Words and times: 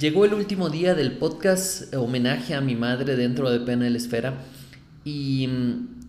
Llegó 0.00 0.24
el 0.24 0.32
último 0.32 0.70
día 0.70 0.94
del 0.94 1.18
podcast 1.18 1.94
homenaje 1.94 2.54
a 2.54 2.62
mi 2.62 2.74
madre 2.74 3.16
dentro 3.16 3.50
de 3.50 3.60
PNL 3.60 3.94
Esfera 3.94 4.32
y, 5.04 5.46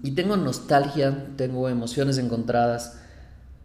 y, 0.02 0.12
tengo 0.12 0.38
nostalgia, 0.38 1.28
tengo 1.36 1.68
emociones 1.68 2.18
encontradas. 2.18 3.02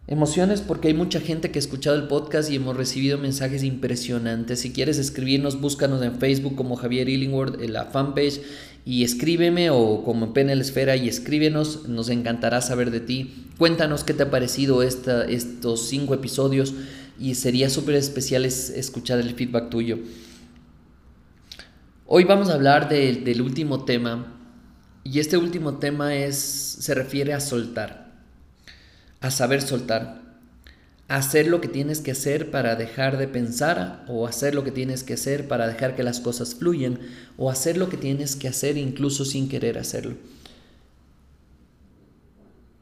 Emociones 0.05 0.59
porque 0.59 0.89
hay 0.89 0.93
mucha 0.93 1.21
gente 1.21 1.49
que 1.49 1.59
ha 1.59 1.61
escuchado 1.61 1.95
el 1.95 2.09
podcast 2.09 2.51
y 2.51 2.57
hemos 2.57 2.75
recibido 2.75 3.17
mensajes 3.17 3.63
impresionantes. 3.63 4.59
Si 4.59 4.73
quieres 4.73 4.97
escribirnos, 4.97 5.61
búscanos 5.61 6.01
en 6.01 6.19
Facebook 6.19 6.57
como 6.57 6.75
Javier 6.75 7.07
Illingworth 7.07 7.61
en 7.61 7.71
la 7.71 7.85
fanpage 7.85 8.41
y 8.83 9.05
escríbeme 9.05 9.69
o 9.69 10.03
como 10.03 10.33
PNL 10.33 10.59
Esfera 10.59 10.97
y 10.97 11.07
escríbenos, 11.07 11.87
nos 11.87 12.09
encantará 12.09 12.59
saber 12.59 12.91
de 12.91 12.99
ti. 12.99 13.45
Cuéntanos 13.57 14.03
qué 14.03 14.13
te 14.13 14.23
ha 14.23 14.29
parecido 14.29 14.83
esta, 14.83 15.23
estos 15.23 15.87
cinco 15.87 16.13
episodios 16.13 16.73
y 17.19 17.35
sería 17.35 17.69
súper 17.69 17.95
especial 17.95 18.45
escuchar 18.45 19.19
el 19.19 19.33
feedback 19.33 19.69
tuyo. 19.69 19.99
Hoy 22.05 22.23
vamos 22.23 22.49
a 22.49 22.53
hablar 22.53 22.89
del 22.89 23.41
último 23.41 23.83
tema 23.83 24.33
y 25.03 25.19
este 25.19 25.37
último 25.37 25.77
tema 25.77 26.15
es, 26.15 26.37
se 26.37 26.93
refiere 26.93 27.33
a 27.33 27.39
soltar, 27.39 28.11
a 29.19 29.31
saber 29.31 29.61
soltar, 29.61 30.21
a 31.07 31.15
hacer 31.15 31.47
lo 31.47 31.61
que 31.61 31.67
tienes 31.67 32.01
que 32.01 32.11
hacer 32.11 32.51
para 32.51 32.75
dejar 32.75 33.17
de 33.17 33.27
pensar 33.27 34.05
o 34.07 34.27
hacer 34.27 34.53
lo 34.53 34.63
que 34.63 34.71
tienes 34.71 35.03
que 35.03 35.13
hacer 35.13 35.47
para 35.47 35.67
dejar 35.67 35.95
que 35.95 36.03
las 36.03 36.19
cosas 36.19 36.55
fluyan 36.55 36.99
o 37.37 37.49
hacer 37.49 37.77
lo 37.77 37.89
que 37.89 37.97
tienes 37.97 38.35
que 38.35 38.47
hacer 38.47 38.77
incluso 38.77 39.25
sin 39.25 39.49
querer 39.49 39.77
hacerlo. 39.77 40.15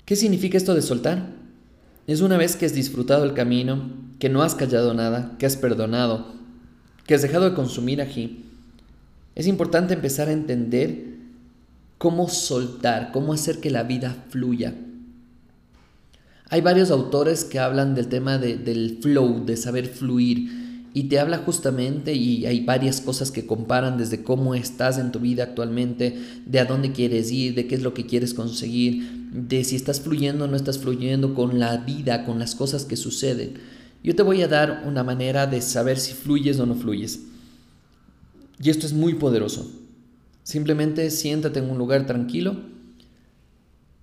¿Qué 0.05 0.16
significa 0.16 0.58
esto 0.58 0.75
de 0.75 0.81
soltar? 0.81 1.30
Es 2.05 2.22
una 2.22 2.38
vez 2.38 2.55
que 2.55 2.67
has 2.67 2.75
disfrutado 2.75 3.23
el 3.23 3.33
camino, 3.33 4.05
que 4.19 4.30
no 4.30 4.44
has 4.44 4.55
callado 4.55 4.94
nada, 4.94 5.35
que 5.38 5.45
has 5.45 5.58
perdonado, 5.58 6.33
que 7.05 7.16
has 7.16 7.21
dejado 7.21 7.49
de 7.49 7.55
consumir 7.55 8.02
aquí. 8.02 8.45
Es 9.35 9.47
importante 9.47 9.94
empezar 9.94 10.30
a 10.30 10.33
entender 10.33 11.16
cómo 11.97 12.30
soltar, 12.30 13.11
cómo 13.11 13.33
hacer 13.33 13.59
que 13.59 13.69
la 13.69 13.83
vida 13.83 14.25
fluya. 14.30 14.73
Hay 16.49 16.61
varios 16.61 16.91
autores 16.91 17.43
que 17.43 17.59
hablan 17.59 17.95
del 17.95 18.08
tema 18.08 18.38
del 18.38 18.99
flow, 19.02 19.45
de 19.45 19.58
saber 19.58 19.88
fluir, 19.88 20.66
y 20.93 21.05
te 21.05 21.19
habla 21.19 21.39
justamente, 21.39 22.13
y 22.13 22.45
hay 22.45 22.63
varias 22.63 23.02
cosas 23.02 23.31
que 23.31 23.45
comparan 23.45 23.97
desde 23.97 24.23
cómo 24.23 24.55
estás 24.55 24.97
en 24.97 25.11
tu 25.11 25.19
vida 25.19 25.43
actualmente, 25.43 26.17
de 26.45 26.59
a 26.59 26.66
dónde 26.66 26.93
quieres 26.93 27.31
ir, 27.31 27.55
de 27.55 27.67
qué 27.67 27.75
es 27.75 27.81
lo 27.81 27.93
que 27.93 28.05
quieres 28.05 28.33
conseguir, 28.33 29.30
de 29.33 29.63
si 29.66 29.75
estás 29.75 29.99
fluyendo 29.99 30.45
o 30.45 30.47
no 30.47 30.55
estás 30.55 30.77
fluyendo 30.80 31.33
con 31.33 31.59
la 31.59 31.77
vida, 31.77 32.23
con 32.23 32.39
las 32.39 32.55
cosas 32.55 32.86
que 32.86 32.95
suceden. 32.95 33.55
Yo 34.06 34.16
te 34.16 34.22
voy 34.22 34.44
a 34.44 34.48
dar 34.48 34.84
una 34.86 35.03
manera 35.03 35.48
de 35.48 35.64
saber 35.64 35.98
si 35.98 36.14
fluyes 36.14 36.59
o 36.59 36.67
no 36.67 36.75
fluyes. 36.75 37.22
Y 38.61 38.70
esto 38.70 38.86
es 38.86 38.94
muy 38.94 39.16
poderoso. 39.16 39.67
Simplemente 40.44 41.09
siéntate 41.09 41.58
en 41.58 41.72
un 41.72 41.80
lugar 41.80 42.06
tranquilo 42.06 42.56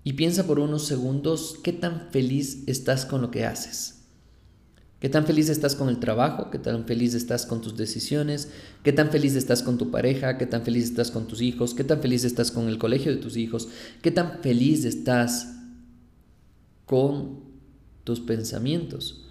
y 0.02 0.14
piensa 0.14 0.44
por 0.44 0.58
unos 0.58 0.86
segundos 0.86 1.56
qué 1.62 1.72
tan 1.72 2.08
feliz 2.10 2.64
estás 2.66 3.06
con 3.06 3.22
lo 3.22 3.30
que 3.30 3.46
haces. 3.46 4.00
¿Qué 4.98 5.08
tan 5.08 5.24
feliz 5.24 5.48
estás 5.48 5.76
con 5.76 5.88
el 5.88 6.00
trabajo? 6.00 6.50
¿Qué 6.50 6.58
tan 6.58 6.84
feliz 6.84 7.14
estás 7.14 7.46
con 7.46 7.60
tus 7.60 7.76
decisiones? 7.76 8.50
¿Qué 8.82 8.92
tan 8.92 9.12
feliz 9.12 9.36
estás 9.36 9.62
con 9.62 9.78
tu 9.78 9.92
pareja? 9.92 10.36
¿Qué 10.36 10.46
tan 10.46 10.64
feliz 10.64 10.82
estás 10.82 11.12
con 11.12 11.28
tus 11.28 11.40
hijos? 11.40 11.74
¿Qué 11.74 11.84
tan 11.84 12.00
feliz 12.00 12.24
estás 12.24 12.50
con 12.50 12.68
el 12.68 12.78
colegio 12.78 13.12
de 13.12 13.18
tus 13.18 13.36
hijos? 13.36 13.68
¿Qué 14.02 14.10
tan 14.10 14.40
feliz 14.42 14.84
estás 14.84 15.54
con 16.86 17.38
tus 18.02 18.18
pensamientos? 18.18 19.28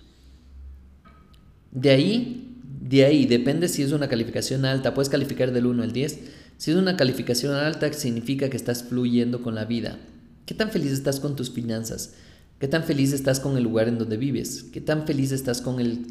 De 1.72 1.90
ahí, 1.90 2.58
de 2.82 3.06
ahí, 3.06 3.26
depende 3.26 3.68
si 3.68 3.84
es 3.84 3.92
una 3.92 4.10
calificación 4.10 4.66
alta, 4.66 4.94
puedes 4.94 5.10
calificar 5.10 5.52
del 5.52 5.66
1 5.66 5.84
al 5.84 5.94
10. 5.94 6.20
Si 6.58 6.72
es 6.72 6.78
una 6.78 6.98
calificación 6.98 7.56
alta, 7.56 7.92
significa 7.94 8.50
que 8.50 8.58
estás 8.58 8.84
fluyendo 8.84 9.42
con 9.42 9.56
la 9.56 9.66
vida. 9.66 9.98
¿Qué 10.46 10.54
tan 10.54 10.70
feliz 10.70 10.92
estás 10.92 11.20
con 11.20 11.36
tus 11.36 11.50
finanzas? 11.50 12.14
¿Qué 12.60 12.68
tan 12.68 12.84
feliz 12.84 13.14
estás 13.14 13.40
con 13.40 13.58
el 13.58 13.64
lugar 13.64 13.88
en 13.88 13.98
donde 13.98 14.18
vives? 14.18 14.66
¿Qué 14.72 14.82
tan 14.82 15.08
feliz 15.08 15.32
estás 15.32 15.62
con 15.62 15.80
el 15.80 16.06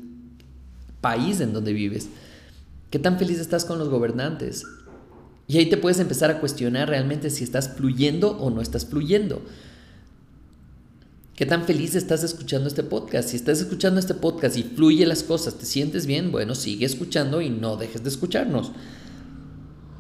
país 1.01 1.41
en 1.41 1.53
donde 1.53 1.73
vives? 1.73 2.09
¿Qué 2.91 2.99
tan 2.99 3.19
feliz 3.19 3.39
estás 3.39 3.65
con 3.65 3.79
los 3.79 3.89
gobernantes? 3.89 4.65
Y 5.47 5.59
ahí 5.59 5.67
te 5.67 5.77
puedes 5.77 6.01
empezar 6.01 6.31
a 6.31 6.41
cuestionar 6.41 6.89
realmente 6.89 7.31
si 7.31 7.45
estás 7.45 7.75
fluyendo 7.77 8.39
o 8.39 8.51
no 8.51 8.63
estás 8.63 8.87
fluyendo. 8.87 9.43
¿Qué 11.41 11.47
tan 11.47 11.65
feliz 11.65 11.95
estás 11.95 12.23
escuchando 12.23 12.69
este 12.69 12.83
podcast? 12.83 13.31
Si 13.31 13.37
estás 13.37 13.63
escuchando 13.63 13.99
este 13.99 14.13
podcast 14.13 14.59
y 14.59 14.63
fluye 14.63 15.07
las 15.07 15.23
cosas, 15.23 15.55
te 15.55 15.65
sientes 15.65 16.05
bien, 16.05 16.33
bueno, 16.33 16.55
sigue 16.55 16.85
escuchando 16.85 17.41
y 17.41 17.49
no 17.49 17.79
dejes 17.79 18.03
de 18.03 18.11
escucharnos. 18.11 18.73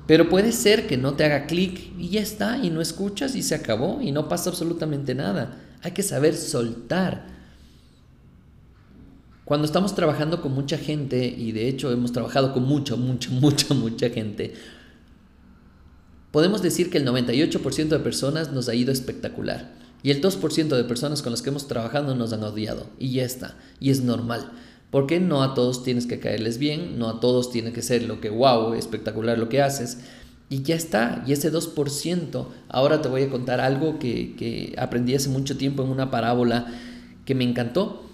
Pero 0.06 0.28
puede 0.28 0.52
ser 0.52 0.86
que 0.86 0.98
no 0.98 1.14
te 1.14 1.24
haga 1.24 1.46
clic 1.46 1.94
y 1.98 2.10
ya 2.10 2.20
está, 2.20 2.58
y 2.58 2.68
no 2.68 2.82
escuchas 2.82 3.36
y 3.36 3.42
se 3.42 3.54
acabó 3.54 4.02
y 4.02 4.12
no 4.12 4.28
pasa 4.28 4.50
absolutamente 4.50 5.14
nada. 5.14 5.58
Hay 5.80 5.92
que 5.92 6.02
saber 6.02 6.36
soltar. 6.36 7.26
Cuando 9.46 9.64
estamos 9.64 9.94
trabajando 9.94 10.42
con 10.42 10.52
mucha 10.52 10.76
gente, 10.76 11.24
y 11.24 11.52
de 11.52 11.68
hecho 11.68 11.90
hemos 11.90 12.12
trabajado 12.12 12.52
con 12.52 12.64
mucha, 12.64 12.96
mucha, 12.96 13.30
mucha, 13.40 13.72
mucha 13.72 14.10
gente, 14.10 14.52
podemos 16.32 16.60
decir 16.60 16.90
que 16.90 16.98
el 16.98 17.06
98% 17.06 17.88
de 17.88 17.98
personas 18.00 18.52
nos 18.52 18.68
ha 18.68 18.74
ido 18.74 18.92
espectacular. 18.92 19.80
Y 20.02 20.10
el 20.10 20.22
2% 20.22 20.68
de 20.68 20.84
personas 20.84 21.22
con 21.22 21.32
las 21.32 21.42
que 21.42 21.50
hemos 21.50 21.68
trabajado 21.68 22.14
nos 22.14 22.32
han 22.32 22.42
odiado. 22.42 22.86
Y 22.98 23.12
ya 23.12 23.24
está. 23.24 23.56
Y 23.80 23.90
es 23.90 24.02
normal. 24.02 24.50
Porque 24.90 25.20
no 25.20 25.42
a 25.42 25.54
todos 25.54 25.82
tienes 25.82 26.06
que 26.06 26.18
caerles 26.18 26.58
bien, 26.58 26.98
no 26.98 27.08
a 27.08 27.20
todos 27.20 27.50
tiene 27.50 27.72
que 27.72 27.82
ser 27.82 28.02
lo 28.02 28.20
que, 28.20 28.28
wow, 28.28 28.74
espectacular 28.74 29.38
lo 29.38 29.48
que 29.48 29.62
haces. 29.62 29.98
Y 30.48 30.62
ya 30.62 30.74
está, 30.74 31.22
y 31.28 31.32
ese 31.32 31.52
2%, 31.52 32.46
ahora 32.68 33.00
te 33.00 33.08
voy 33.08 33.22
a 33.22 33.30
contar 33.30 33.60
algo 33.60 34.00
que, 34.00 34.74
aprendí 34.78 35.14
hace 35.14 35.28
mucho 35.28 35.56
tiempo 35.56 35.84
en 35.84 35.90
una 35.90 36.10
parábola 36.10 36.66
que 37.24 37.36
me 37.36 37.44
encantó. 37.44 38.04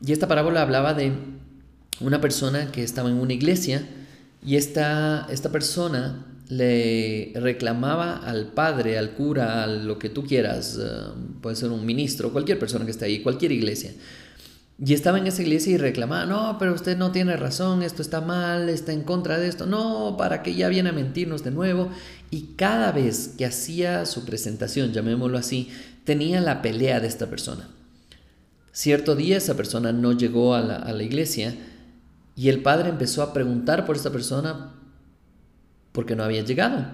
Y 0.00 0.12
esta 0.12 0.28
parábola 0.28 0.62
hablaba 0.62 0.94
de 0.94 1.12
una 2.00 2.20
persona 2.20 2.70
que 2.70 2.84
estaba 2.84 3.08
en 3.08 3.16
una 3.16 3.32
iglesia 3.32 3.84
y 4.46 4.54
esta, 4.54 5.26
esta 5.28 5.50
persona 5.50 6.24
le 6.48 7.32
reclamaba 7.34 8.16
al 8.16 8.52
padre, 8.52 8.98
al 8.98 9.12
cura, 9.12 9.64
a 9.64 9.66
lo 9.66 9.98
que 9.98 10.08
tú 10.08 10.24
quieras, 10.24 10.78
eh, 10.80 10.86
puede 11.42 11.56
ser 11.56 11.70
un 11.70 11.84
ministro, 11.84 12.32
cualquier 12.32 12.58
persona 12.58 12.84
que 12.84 12.90
esté 12.90 13.04
ahí, 13.04 13.20
cualquier 13.20 13.52
iglesia, 13.52 13.92
y 14.80 14.94
estaba 14.94 15.18
en 15.18 15.26
esa 15.26 15.42
iglesia 15.42 15.72
y 15.72 15.76
reclamaba, 15.76 16.24
no, 16.24 16.56
pero 16.58 16.72
usted 16.72 16.96
no 16.96 17.10
tiene 17.10 17.36
razón, 17.36 17.82
esto 17.82 18.00
está 18.00 18.20
mal, 18.20 18.68
está 18.68 18.92
en 18.92 19.02
contra 19.02 19.36
de 19.36 19.48
esto, 19.48 19.66
no, 19.66 20.14
para 20.16 20.44
que 20.44 20.54
ya 20.54 20.68
viene 20.68 20.90
a 20.90 20.92
mentirnos 20.92 21.42
de 21.42 21.50
nuevo. 21.50 21.90
Y 22.30 22.54
cada 22.54 22.92
vez 22.92 23.34
que 23.36 23.44
hacía 23.44 24.06
su 24.06 24.24
presentación, 24.24 24.92
llamémoslo 24.92 25.36
así, 25.36 25.68
tenía 26.04 26.40
la 26.40 26.62
pelea 26.62 27.00
de 27.00 27.08
esta 27.08 27.26
persona. 27.26 27.68
Cierto 28.70 29.16
día 29.16 29.38
esa 29.38 29.56
persona 29.56 29.92
no 29.92 30.12
llegó 30.12 30.54
a 30.54 30.60
la, 30.60 30.76
a 30.76 30.92
la 30.92 31.02
iglesia 31.02 31.56
y 32.36 32.48
el 32.48 32.62
padre 32.62 32.90
empezó 32.90 33.24
a 33.24 33.32
preguntar 33.32 33.84
por 33.84 33.96
esta 33.96 34.12
persona 34.12 34.77
porque 35.98 36.14
no 36.14 36.22
había 36.22 36.44
llegado. 36.44 36.86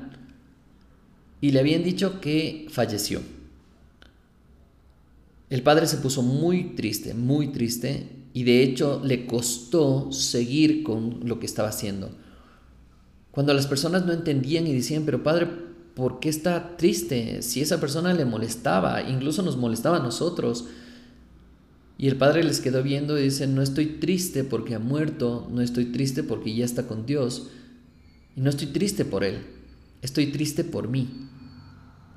Y 1.43 1.51
le 1.51 1.61
habían 1.61 1.85
dicho 1.85 2.23
que 2.23 2.69
falleció. 2.71 3.21
El 5.51 5.63
padre 5.63 5.87
se 5.87 5.99
puso 5.99 6.23
muy 6.23 6.75
triste, 6.75 7.13
muy 7.13 7.49
triste, 7.49 8.09
y 8.33 8.45
de 8.45 8.63
hecho 8.63 9.03
le 9.05 9.27
costó 9.27 10.11
seguir 10.11 10.83
con 10.83 11.21
lo 11.25 11.39
que 11.39 11.45
estaba 11.45 11.69
haciendo. 11.69 12.13
Cuando 13.31 13.53
las 13.53 13.67
personas 13.67 14.07
no 14.07 14.15
entendían 14.15 14.67
y 14.67 14.73
decían, 14.73 15.03
pero 15.05 15.23
padre, 15.23 15.49
¿por 15.95 16.19
qué 16.19 16.31
está 16.31 16.79
triste? 16.79 17.43
Si 17.43 17.61
esa 17.61 17.81
persona 17.81 18.15
le 18.15 18.25
molestaba, 18.25 19.03
incluso 19.03 19.43
nos 19.43 19.59
molestaba 19.59 19.99
a 19.99 20.03
nosotros. 20.03 20.65
Y 21.99 22.09
el 22.09 22.17
padre 22.17 22.43
les 22.43 22.61
quedó 22.61 22.83
viendo 22.83 23.19
y 23.19 23.25
dice, 23.25 23.47
no 23.49 23.61
estoy 23.61 23.99
triste 24.01 24.45
porque 24.45 24.75
ha 24.75 24.79
muerto, 24.79 25.47
no 25.53 25.61
estoy 25.61 25.93
triste 25.93 26.23
porque 26.23 26.55
ya 26.55 26.65
está 26.65 26.87
con 26.87 27.05
Dios, 27.05 27.51
y 28.37 28.41
no 28.41 28.51
estoy 28.51 28.69
triste 28.69 29.05
por 29.05 29.25
él, 29.25 29.47
estoy 30.03 30.27
triste 30.29 30.65
por 30.65 30.89
mí. 30.89 31.29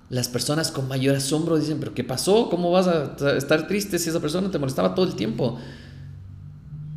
Las 0.10 0.30
personas 0.30 0.72
con 0.72 0.88
mayor 0.88 1.16
asombro 1.18 1.60
dicen, 1.60 1.80
pero 1.80 1.94
¿qué 1.94 2.04
pasó? 2.04 2.50
¿Cómo 2.50 2.72
vas 2.72 2.88
a 2.88 3.38
estar 3.38 3.68
triste 3.68 4.00
si 4.00 4.10
esa 4.10 4.22
persona 4.22 4.50
te 4.50 4.58
molestaba 4.58 4.96
todo 4.96 5.06
el 5.06 5.16
tiempo? 5.16 5.60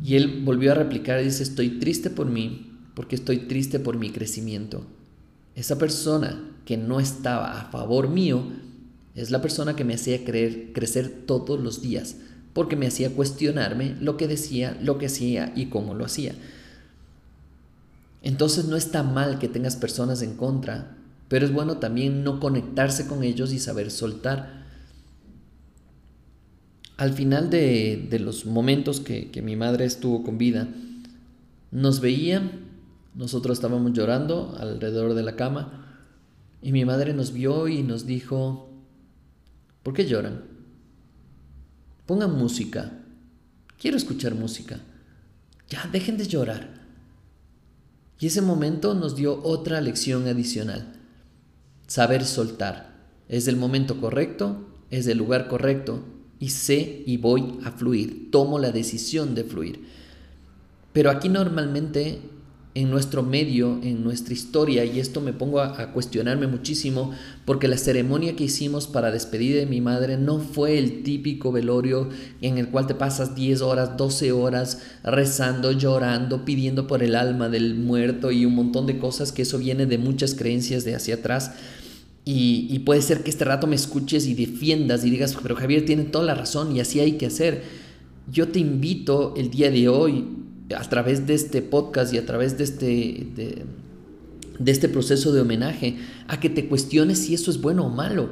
Y 0.03 0.15
él 0.15 0.41
volvió 0.43 0.71
a 0.71 0.75
replicar 0.75 1.19
y 1.21 1.25
dice, 1.25 1.43
estoy 1.43 1.79
triste 1.79 2.09
por 2.09 2.27
mí 2.27 2.71
porque 2.95 3.15
estoy 3.15 3.39
triste 3.39 3.79
por 3.79 3.97
mi 3.97 4.11
crecimiento. 4.11 4.85
Esa 5.55 5.77
persona 5.77 6.41
que 6.65 6.77
no 6.77 6.99
estaba 6.99 7.59
a 7.59 7.65
favor 7.69 8.09
mío 8.09 8.43
es 9.15 9.31
la 9.31 9.41
persona 9.41 9.75
que 9.75 9.83
me 9.83 9.93
hacía 9.93 10.23
creer, 10.23 10.71
crecer 10.73 11.23
todos 11.25 11.59
los 11.59 11.81
días, 11.81 12.15
porque 12.53 12.75
me 12.75 12.87
hacía 12.87 13.11
cuestionarme 13.11 13.95
lo 13.99 14.17
que 14.17 14.27
decía, 14.27 14.77
lo 14.81 14.97
que 14.97 15.07
hacía 15.07 15.51
y 15.55 15.65
cómo 15.65 15.93
lo 15.93 16.05
hacía. 16.05 16.33
Entonces 18.21 18.65
no 18.65 18.75
está 18.75 19.03
mal 19.03 19.39
que 19.39 19.47
tengas 19.47 19.75
personas 19.75 20.21
en 20.21 20.35
contra, 20.35 20.97
pero 21.27 21.45
es 21.45 21.53
bueno 21.53 21.77
también 21.77 22.23
no 22.23 22.39
conectarse 22.39 23.07
con 23.07 23.23
ellos 23.23 23.51
y 23.51 23.59
saber 23.59 23.89
soltar. 23.89 24.61
Al 26.97 27.13
final 27.13 27.49
de, 27.49 28.07
los 28.19 28.45
momentos 28.45 28.99
que, 28.99 29.41
mi 29.41 29.55
madre 29.55 29.85
estuvo 29.85 30.23
con 30.23 30.37
vida, 30.37 30.67
Nos 31.71 32.01
veía, 32.01 32.51
nosotros 33.15 33.57
estábamos 33.57 33.93
llorando 33.93 34.55
alrededor 34.59 35.13
de 35.13 35.23
la 35.23 35.37
cama 35.37 35.81
y 36.61 36.73
mi 36.73 36.83
madre 36.83 37.13
nos 37.13 37.31
vio 37.31 37.69
y 37.69 37.81
nos 37.81 38.05
dijo, 38.05 38.69
¿por 39.81 39.93
qué 39.93 40.05
lloran? 40.05 40.43
Pongan 42.05 42.37
música, 42.37 42.91
quiero 43.79 43.95
escuchar 43.95 44.35
música, 44.35 44.79
ya 45.69 45.89
dejen 45.91 46.17
de 46.17 46.27
llorar. 46.27 46.80
Y 48.21 48.27
ese 48.27 48.43
momento 48.43 48.93
nos 48.93 49.15
dio 49.15 49.41
otra 49.43 49.81
lección 49.81 50.27
adicional, 50.27 50.93
saber 51.87 52.23
soltar. 52.23 52.93
Es 53.27 53.47
el 53.47 53.57
momento 53.57 53.99
correcto, 53.99 54.67
es 54.91 55.07
el 55.07 55.17
lugar 55.17 55.47
correcto 55.47 56.03
y 56.39 56.49
sé 56.49 57.01
y 57.07 57.17
voy 57.17 57.57
a 57.63 57.71
fluir, 57.71 58.29
tomo 58.29 58.59
la 58.59 58.71
decisión 58.71 59.33
de 59.33 59.43
fluir. 59.43 59.87
Pero 60.93 61.09
aquí 61.09 61.29
normalmente 61.29 62.21
en 62.73 62.89
nuestro 62.89 63.21
medio, 63.21 63.79
en 63.83 64.01
nuestra 64.01 64.33
historia, 64.33 64.85
y 64.85 65.01
esto 65.01 65.19
me 65.19 65.33
pongo 65.33 65.59
a, 65.59 65.91
cuestionarme 65.91 66.47
muchísimo, 66.47 67.11
porque 67.43 67.67
la 67.67 67.77
ceremonia 67.77 68.37
que 68.37 68.45
hicimos 68.45 68.87
para 68.87 69.11
despedir 69.11 69.57
de 69.57 69.65
mi 69.65 69.81
madre 69.81 70.17
no 70.17 70.39
fue 70.39 70.77
el 70.77 71.03
típico 71.03 71.51
velorio 71.51 72.07
en 72.41 72.57
el 72.57 72.69
cual 72.69 72.87
te 72.87 72.95
pasas 72.95 73.35
10 73.35 73.61
horas, 73.61 73.97
12 73.97 74.31
horas 74.31 74.81
rezando, 75.03 75.73
llorando, 75.73 76.45
pidiendo 76.45 76.87
por 76.87 77.03
el 77.03 77.15
alma 77.15 77.49
del 77.49 77.75
muerto 77.75 78.31
y 78.31 78.45
un 78.45 78.55
montón 78.55 78.85
de 78.85 78.99
cosas 78.99 79.33
que 79.33 79.41
eso 79.41 79.57
viene 79.57 79.85
de 79.85 79.97
muchas 79.97 80.33
creencias 80.33 80.85
de 80.85 80.95
hacia 80.95 81.15
atrás. 81.15 81.51
Y, 82.23 82.67
y 82.69 82.79
puede 82.79 83.01
ser 83.01 83.23
que 83.23 83.31
este 83.31 83.43
rato 83.43 83.67
me 83.67 83.75
escuches 83.75 84.27
y 84.27 84.33
defiendas 84.33 85.03
y 85.03 85.09
digas, 85.09 85.35
pero 85.41 85.55
Javier 85.55 85.85
tiene 85.85 86.03
toda 86.03 86.23
la 86.23 86.35
razón 86.35 86.73
y 86.73 86.79
así 86.79 87.01
hay 87.01 87.13
que 87.13 87.25
hacer. 87.25 87.63
Yo 88.31 88.47
te 88.47 88.59
invito 88.59 89.33
el 89.35 89.49
día 89.49 89.71
de 89.71 89.89
hoy 89.89 90.40
a 90.75 90.81
través 90.81 91.27
de 91.27 91.33
este 91.33 91.61
podcast 91.61 92.13
y 92.13 92.17
a 92.17 92.25
través 92.25 92.57
de 92.57 92.63
este, 92.63 92.85
de, 93.35 94.71
este 94.71 94.89
proceso 94.89 95.31
de 95.33 95.41
homenaje 95.41 95.97
a 96.27 96.39
que 96.39 96.49
te 96.49 96.67
cuestiones 96.67 97.19
si 97.19 97.33
eso 97.33 97.51
es 97.51 97.61
bueno 97.61 97.85
o 97.85 97.89
malo. 97.89 98.29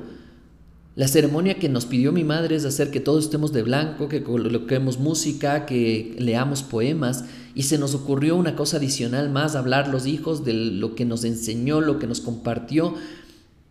La 0.95 1.07
ceremonia 1.07 1.56
que 1.56 1.69
nos 1.69 1.86
pidió 1.86 2.12
mi 2.12 2.24
madre 2.24 2.56
es 2.56 2.65
hacer 2.65 2.91
que 2.91 3.00
todos 3.00 3.25
estemos 3.25 3.53
de 3.53 3.63
blanco, 3.63 4.09
que 4.09 4.24
coloquemos 4.24 5.00
música, 5.00 5.65
que 5.65 6.15
leamos 6.19 6.62
poemas 6.62 7.25
y 7.56 7.63
se 7.63 7.77
nos 7.77 7.95
ocurrió 7.95 8.36
una 8.36 8.56
cosa 8.56 8.77
adicional 8.77 9.30
más, 9.30 9.56
hablar 9.56 9.88
los 9.88 10.06
hijos 10.06 10.44
de 10.44 10.53
lo 10.53 10.95
que 10.95 11.06
nos 11.06 11.24
enseñó, 11.24 11.80
lo 11.80 12.00
que 12.00 12.07
nos 12.07 12.19
compartió 12.21 12.95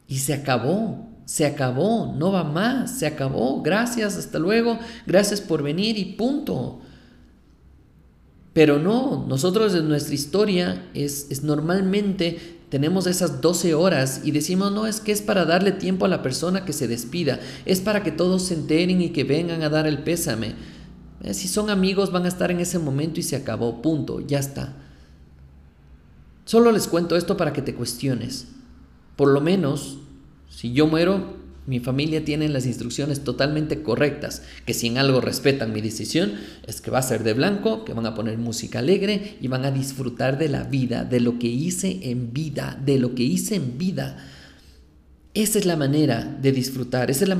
y 0.08 0.18
se 0.18 0.32
acabó, 0.32 1.06
se 1.26 1.44
acabó, 1.44 2.14
no 2.18 2.32
va 2.32 2.44
más, 2.44 2.98
se 2.98 3.06
acabó, 3.06 3.60
gracias, 3.60 4.16
hasta 4.16 4.38
luego, 4.38 4.78
gracias 5.06 5.42
por 5.42 5.62
venir 5.62 5.98
y 5.98 6.06
punto. 6.16 6.80
Pero 8.58 8.80
no, 8.80 9.24
nosotros 9.28 9.72
en 9.76 9.88
nuestra 9.88 10.16
historia 10.16 10.90
es, 10.92 11.28
es 11.30 11.44
normalmente 11.44 12.58
tenemos 12.70 13.06
esas 13.06 13.40
12 13.40 13.74
horas 13.74 14.22
y 14.24 14.32
decimos, 14.32 14.72
no, 14.72 14.88
es 14.88 14.98
que 14.98 15.12
es 15.12 15.22
para 15.22 15.44
darle 15.44 15.70
tiempo 15.70 16.06
a 16.06 16.08
la 16.08 16.22
persona 16.22 16.64
que 16.64 16.72
se 16.72 16.88
despida, 16.88 17.38
es 17.66 17.80
para 17.80 18.02
que 18.02 18.10
todos 18.10 18.46
se 18.46 18.54
enteren 18.54 19.00
y 19.00 19.10
que 19.10 19.22
vengan 19.22 19.62
a 19.62 19.68
dar 19.68 19.86
el 19.86 20.02
pésame. 20.02 20.56
Eh, 21.22 21.34
si 21.34 21.46
son 21.46 21.70
amigos 21.70 22.10
van 22.10 22.24
a 22.24 22.28
estar 22.28 22.50
en 22.50 22.58
ese 22.58 22.80
momento 22.80 23.20
y 23.20 23.22
se 23.22 23.36
acabó, 23.36 23.80
punto, 23.80 24.18
ya 24.26 24.40
está. 24.40 24.74
Solo 26.44 26.72
les 26.72 26.88
cuento 26.88 27.14
esto 27.14 27.36
para 27.36 27.52
que 27.52 27.62
te 27.62 27.76
cuestiones. 27.76 28.48
Por 29.14 29.28
lo 29.28 29.40
menos, 29.40 29.98
si 30.48 30.72
yo 30.72 30.88
muero, 30.88 31.36
mi 31.68 31.80
familia 31.80 32.24
tiene 32.24 32.48
las 32.48 32.64
instrucciones 32.64 33.24
totalmente 33.24 33.82
correctas, 33.82 34.40
que 34.64 34.72
si 34.72 34.86
en 34.86 34.96
algo 34.96 35.20
respetan 35.20 35.74
mi 35.74 35.82
decisión, 35.82 36.32
es 36.66 36.80
que 36.80 36.90
va 36.90 37.00
a 37.00 37.02
ser 37.02 37.24
de 37.24 37.34
blanco, 37.34 37.84
que 37.84 37.92
van 37.92 38.06
a 38.06 38.14
poner 38.14 38.38
música 38.38 38.78
alegre 38.78 39.36
y 39.38 39.48
van 39.48 39.66
a 39.66 39.70
disfrutar 39.70 40.38
de 40.38 40.48
la 40.48 40.64
vida, 40.64 41.04
de 41.04 41.20
lo 41.20 41.38
que 41.38 41.48
hice 41.48 42.10
en 42.10 42.32
vida, 42.32 42.80
de 42.82 42.98
lo 42.98 43.14
que 43.14 43.24
hice 43.24 43.56
en 43.56 43.76
vida. 43.76 44.16
Esa 45.34 45.58
es 45.58 45.66
la 45.66 45.76
manera 45.76 46.24
de 46.40 46.52
disfrutar, 46.52 47.10
esa 47.10 47.24
es 47.24 47.28
la, 47.28 47.36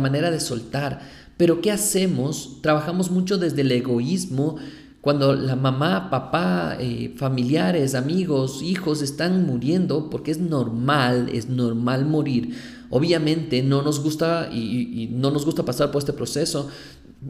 manera 0.00 0.32
de 0.32 0.40
soltar. 0.40 1.00
Pero 1.36 1.60
¿qué 1.60 1.70
hacemos? 1.70 2.58
Trabajamos 2.62 3.12
mucho 3.12 3.38
desde 3.38 3.60
el 3.60 3.70
egoísmo, 3.70 4.56
cuando 5.00 5.32
la 5.34 5.54
mamá, 5.54 6.10
papá, 6.10 6.76
eh, 6.80 7.14
familiares, 7.16 7.94
amigos, 7.94 8.62
hijos 8.62 9.00
están 9.00 9.46
muriendo, 9.46 10.10
porque 10.10 10.32
es 10.32 10.40
normal, 10.40 11.30
es 11.32 11.48
normal 11.48 12.04
morir. 12.04 12.79
Obviamente 12.90 13.62
no 13.62 13.82
nos 13.82 14.00
gusta 14.02 14.50
y, 14.52 15.08
no 15.12 15.30
nos 15.30 15.44
gusta 15.44 15.64
pasar 15.64 15.92
por 15.92 16.00
este 16.00 16.12
proceso. 16.12 16.68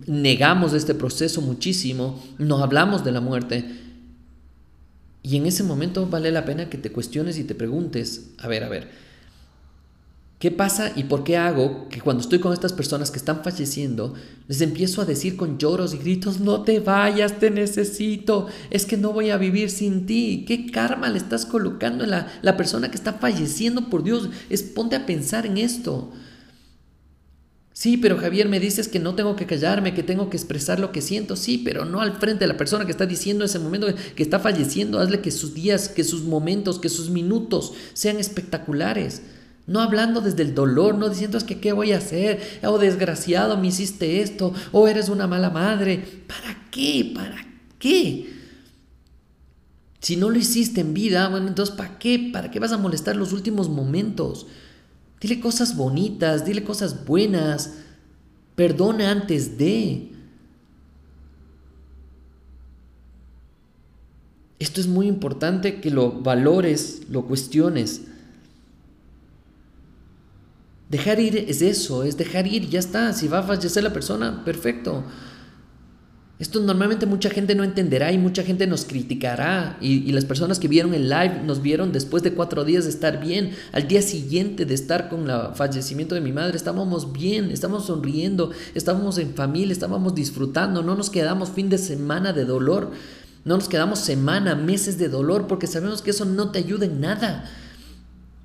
Negamos 0.06 0.72
este 0.72 0.94
proceso 0.94 1.42
muchísimo, 1.42 2.22
no 2.38 2.62
hablamos 2.62 3.04
de 3.04 3.12
la 3.12 3.20
muerte. 3.20 3.64
Y 5.22 5.36
en 5.36 5.44
ese 5.44 5.62
momento 5.62 6.06
vale 6.06 6.32
la 6.32 6.46
pena 6.46 6.70
que 6.70 6.78
te 6.78 6.90
cuestiones 6.90 7.38
y 7.38 7.44
te 7.44 7.54
preguntes, 7.54 8.30
a 8.38 8.48
ver, 8.48 8.64
a 8.64 8.70
ver, 8.70 8.88
¿Qué 10.40 10.50
pasa 10.50 10.90
y 10.96 11.04
por 11.04 11.22
qué 11.22 11.36
hago 11.36 11.86
que 11.90 12.00
cuando 12.00 12.22
estoy 12.22 12.38
con 12.38 12.54
estas 12.54 12.72
personas 12.72 13.10
que 13.10 13.18
están 13.18 13.44
falleciendo, 13.44 14.14
les 14.48 14.62
empiezo 14.62 15.02
a 15.02 15.04
decir 15.04 15.36
con 15.36 15.58
lloros 15.58 15.92
y 15.92 15.98
gritos, 15.98 16.40
no 16.40 16.62
te 16.62 16.80
vayas, 16.80 17.38
te 17.38 17.50
necesito, 17.50 18.46
es 18.70 18.86
que 18.86 18.96
no 18.96 19.12
voy 19.12 19.28
a 19.28 19.36
vivir 19.36 19.68
sin 19.68 20.06
ti? 20.06 20.46
¿Qué 20.48 20.70
karma 20.70 21.10
le 21.10 21.18
estás 21.18 21.44
colocando 21.44 22.04
en 22.04 22.10
la, 22.12 22.32
la 22.40 22.56
persona 22.56 22.90
que 22.90 22.96
está 22.96 23.12
falleciendo? 23.12 23.90
Por 23.90 24.02
Dios, 24.02 24.30
es 24.48 24.62
ponte 24.62 24.96
a 24.96 25.04
pensar 25.04 25.44
en 25.44 25.58
esto. 25.58 26.10
Sí, 27.74 27.98
pero 27.98 28.16
Javier, 28.16 28.48
me 28.48 28.60
dices 28.60 28.88
que 28.88 28.98
no 28.98 29.14
tengo 29.14 29.36
que 29.36 29.44
callarme, 29.44 29.92
que 29.92 30.02
tengo 30.02 30.30
que 30.30 30.38
expresar 30.38 30.80
lo 30.80 30.90
que 30.90 31.02
siento. 31.02 31.36
Sí, 31.36 31.60
pero 31.62 31.84
no 31.84 32.00
al 32.00 32.16
frente 32.16 32.44
de 32.44 32.48
la 32.48 32.56
persona 32.56 32.86
que 32.86 32.92
está 32.92 33.04
diciendo 33.04 33.44
ese 33.44 33.58
momento 33.58 33.88
que 34.16 34.22
está 34.22 34.38
falleciendo. 34.38 35.00
Hazle 35.00 35.20
que 35.20 35.32
sus 35.32 35.52
días, 35.52 35.90
que 35.90 36.02
sus 36.02 36.22
momentos, 36.22 36.78
que 36.78 36.88
sus 36.88 37.10
minutos 37.10 37.74
sean 37.92 38.18
espectaculares. 38.18 39.20
No 39.66 39.80
hablando 39.80 40.20
desde 40.20 40.42
el 40.42 40.54
dolor, 40.54 40.96
no 40.96 41.08
diciendo 41.08 41.38
es 41.38 41.44
que 41.44 41.60
qué 41.60 41.72
voy 41.72 41.92
a 41.92 41.98
hacer, 41.98 42.60
oh 42.64 42.78
desgraciado, 42.78 43.56
me 43.56 43.68
hiciste 43.68 44.20
esto, 44.22 44.52
o 44.72 44.80
oh, 44.80 44.88
eres 44.88 45.08
una 45.08 45.26
mala 45.26 45.50
madre. 45.50 46.24
¿Para 46.26 46.70
qué? 46.70 47.12
¿Para 47.14 47.46
qué? 47.78 48.40
Si 50.00 50.16
no 50.16 50.30
lo 50.30 50.38
hiciste 50.38 50.80
en 50.80 50.94
vida, 50.94 51.28
bueno, 51.28 51.48
entonces 51.48 51.74
¿para 51.74 51.98
qué? 51.98 52.30
¿Para 52.32 52.50
qué 52.50 52.58
vas 52.58 52.72
a 52.72 52.78
molestar 52.78 53.16
los 53.16 53.32
últimos 53.32 53.68
momentos? 53.68 54.46
Dile 55.20 55.40
cosas 55.40 55.76
bonitas, 55.76 56.46
dile 56.46 56.64
cosas 56.64 57.04
buenas, 57.04 57.74
perdona 58.56 59.10
antes 59.10 59.58
de. 59.58 60.10
Esto 64.58 64.80
es 64.80 64.86
muy 64.86 65.06
importante 65.06 65.80
que 65.80 65.90
lo 65.90 66.12
valores, 66.12 67.02
lo 67.10 67.26
cuestiones. 67.26 68.02
Dejar 70.90 71.20
ir 71.20 71.46
es 71.48 71.62
eso, 71.62 72.02
es 72.02 72.16
dejar 72.16 72.48
ir, 72.48 72.68
ya 72.68 72.80
está. 72.80 73.12
Si 73.12 73.28
va 73.28 73.38
a 73.38 73.42
fallecer 73.44 73.82
la 73.82 73.92
persona, 73.92 74.44
perfecto. 74.44 75.04
Esto 76.40 76.58
normalmente 76.58 77.04
mucha 77.04 77.28
gente 77.28 77.54
no 77.54 77.62
entenderá 77.62 78.10
y 78.12 78.18
mucha 78.18 78.42
gente 78.42 78.66
nos 78.66 78.86
criticará. 78.86 79.76
Y, 79.80 80.10
las 80.10 80.24
personas 80.24 80.58
que 80.58 80.66
vieron 80.68 80.92
el 80.94 81.08
live 81.08 81.42
nos 81.44 81.62
vieron 81.62 81.92
después 81.92 82.22
de 82.24 82.32
cuatro 82.32 82.64
días 82.64 82.84
de 82.84 82.90
estar 82.90 83.20
bien. 83.20 83.52
Al 83.72 83.86
día 83.86 84.02
siguiente 84.02 84.64
de 84.64 84.74
estar 84.74 85.10
con 85.10 85.30
el 85.30 85.54
fallecimiento 85.54 86.16
de 86.16 86.22
mi 86.22 86.32
madre, 86.32 86.56
estábamos 86.56 87.12
bien, 87.12 87.50
estábamos 87.52 87.86
sonriendo, 87.86 88.50
estábamos 88.74 89.18
en 89.18 89.34
familia, 89.34 89.72
estábamos 89.72 90.14
disfrutando. 90.14 90.82
No 90.82 90.96
nos 90.96 91.10
quedamos 91.10 91.50
fin 91.50 91.68
de 91.68 91.78
semana 91.78 92.32
de 92.32 92.46
dolor. 92.46 92.90
No 93.44 93.56
nos 93.56 93.68
quedamos 93.68 94.00
semana, 94.00 94.54
meses 94.54 94.98
de 94.98 95.08
dolor, 95.08 95.46
porque 95.46 95.66
sabemos 95.66 96.02
que 96.02 96.10
eso 96.10 96.24
no 96.24 96.50
te 96.50 96.58
ayuda 96.58 96.86
en 96.86 97.00
nada. 97.00 97.50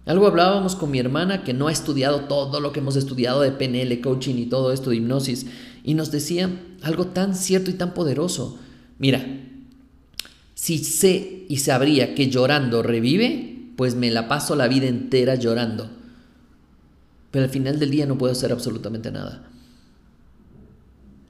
Algo 0.06 0.28
hablábamos 0.28 0.76
con 0.76 0.92
mi 0.92 1.00
hermana 1.00 1.44
que 1.44 1.54
no 1.54 1.68
ha 1.68 1.72
estudiado 1.72 2.22
todo 2.22 2.60
lo 2.60 2.72
que 2.72 2.80
hemos 2.80 2.96
estudiado 2.96 3.42
de 3.42 3.52
PNL, 3.52 4.02
coaching 4.02 4.36
y 4.36 4.46
todo 4.46 4.72
esto 4.72 4.92
de 4.92 4.98
hipnosis, 4.98 5.48
y 5.84 5.96
nos 5.96 6.12
decía 6.12 6.50
algo 6.84 7.08
tan 7.08 7.36
cierto 7.36 7.72
y 7.72 7.74
tan 7.74 7.94
poderoso. 7.94 8.60
Mira, 9.00 9.26
si 10.54 10.78
sé 10.78 11.46
y 11.50 11.58
sabría 11.58 12.14
que 12.14 12.30
llorando 12.30 12.84
revive, 12.84 13.72
pues 13.76 13.96
me 13.96 14.12
la 14.12 14.28
paso 14.28 14.56
la 14.56 14.68
vida 14.68 14.88
entera 14.88 15.36
llorando. 15.36 15.90
Pero 17.32 17.46
al 17.46 17.52
final 17.52 17.80
del 17.80 17.92
día 17.92 18.06
no 18.06 18.18
puedo 18.18 18.32
hacer 18.32 18.52
absolutamente 18.52 19.12
nada. 19.12 19.50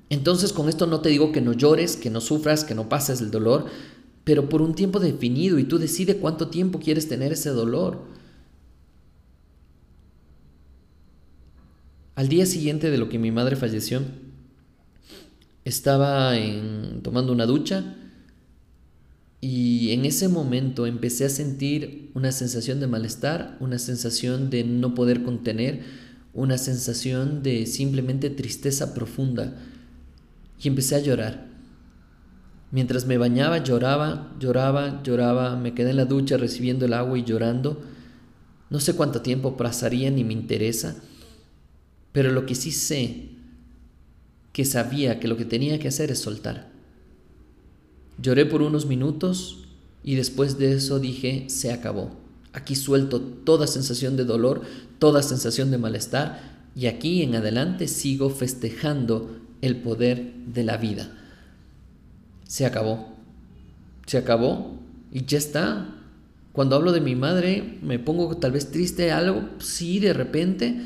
Entonces 0.09 0.53
con 0.53 0.69
esto 0.69 0.85
no 0.85 0.99
te 0.99 1.09
digo 1.09 1.31
que 1.31 1.41
no 1.41 1.53
llores, 1.53 1.95
que 1.95 2.09
no 2.09 2.21
sufras, 2.21 2.63
que 2.63 2.75
no 2.75 2.89
pases 2.89 3.21
el 3.21 3.31
dolor, 3.31 3.65
pero 4.23 4.49
por 4.49 4.61
un 4.61 4.75
tiempo 4.75 4.99
definido 4.99 5.59
y 5.59 5.63
tú 5.63 5.79
decides 5.79 6.17
cuánto 6.21 6.49
tiempo 6.49 6.79
quieres 6.79 7.07
tener 7.07 7.31
ese 7.31 7.49
dolor. 7.49 8.03
Al 12.15 12.29
día 12.29 12.45
siguiente 12.45 12.89
de 12.89 12.97
lo 12.97 13.09
que 13.09 13.19
mi 13.19 13.29
madre 13.31 13.57
falleció, 13.57 14.01
estaba 15.65 16.31
tomando 17.01 17.33
una 17.33 17.45
ducha 17.45 17.95
y 19.41 19.91
en 19.91 20.05
ese 20.05 20.29
momento 20.29 20.85
empecé 20.85 21.25
a 21.25 21.29
sentir 21.29 22.11
una 22.13 22.31
sensación 22.31 22.79
de 22.79 22.87
malestar, 22.87 23.57
una 23.59 23.79
sensación 23.79 24.49
de 24.49 24.63
no 24.63 24.95
poder 24.95 25.23
contener, 25.23 25.81
una 26.33 26.57
sensación 26.57 27.43
de 27.43 27.65
simplemente 27.65 28.29
tristeza 28.29 28.93
profunda 28.93 29.57
y 30.63 30.69
empecé 30.69 30.95
a 30.95 30.99
llorar. 30.99 31.47
Mientras 32.71 33.05
me 33.07 33.17
bañaba 33.17 33.57
lloraba, 33.57 34.33
lloraba, 34.39 35.03
lloraba, 35.03 35.57
me 35.57 35.73
quedé 35.73 35.89
en 35.89 35.97
la 35.97 36.05
ducha 36.05 36.37
recibiendo 36.37 36.85
el 36.85 36.93
agua 36.93 37.19
y 37.19 37.25
llorando. 37.25 37.83
No 38.69 38.79
sé 38.79 38.95
cuánto 38.95 39.21
tiempo 39.21 39.57
pasaría 39.57 40.09
ni 40.11 40.23
me 40.23 40.33
interesa, 40.33 40.95
pero 42.15 42.31
lo 42.31 42.45
que 42.45 42.55
sí 42.55 42.71
sé, 42.71 43.25
que 44.53 44.63
sabía 44.63 45.19
que 45.19 45.27
lo 45.27 45.35
que 45.35 45.43
tenía 45.43 45.79
que 45.79 45.89
hacer 45.89 46.11
es 46.11 46.19
soltar. 46.19 46.71
Lloré 48.17 48.45
por 48.45 48.61
unos 48.61 48.85
minutos 48.85 49.65
y 50.01 50.15
después 50.15 50.57
de 50.57 50.75
eso 50.75 51.01
dije, 51.01 51.47
se 51.49 51.73
acabó. 51.73 52.15
Aquí 52.53 52.77
suelto 52.77 53.19
toda 53.19 53.67
sensación 53.67 54.15
de 54.15 54.23
dolor, 54.23 54.61
toda 54.97 55.21
sensación 55.23 55.71
de 55.71 55.77
malestar 55.77 56.69
y 56.73 56.85
aquí 56.85 57.21
en 57.21 57.35
adelante 57.35 57.89
sigo 57.89 58.29
festejando 58.29 59.41
el 59.61 59.75
poder 59.81 60.35
de 60.53 60.63
la 60.63 60.77
vida. 60.77 61.11
Se 62.47 62.65
acabó. 62.65 63.13
Se 64.05 64.17
acabó 64.17 64.79
y 65.11 65.25
ya 65.25 65.37
está. 65.37 65.93
Cuando 66.53 66.77
hablo 66.77 66.93
de 66.93 67.01
mi 67.01 67.15
madre 67.15 67.77
me 67.81 67.99
pongo 67.99 68.37
tal 68.37 68.53
vez 68.53 68.71
triste 68.71 69.11
algo, 69.11 69.49
sí, 69.59 69.99
de 69.99 70.13
repente, 70.13 70.79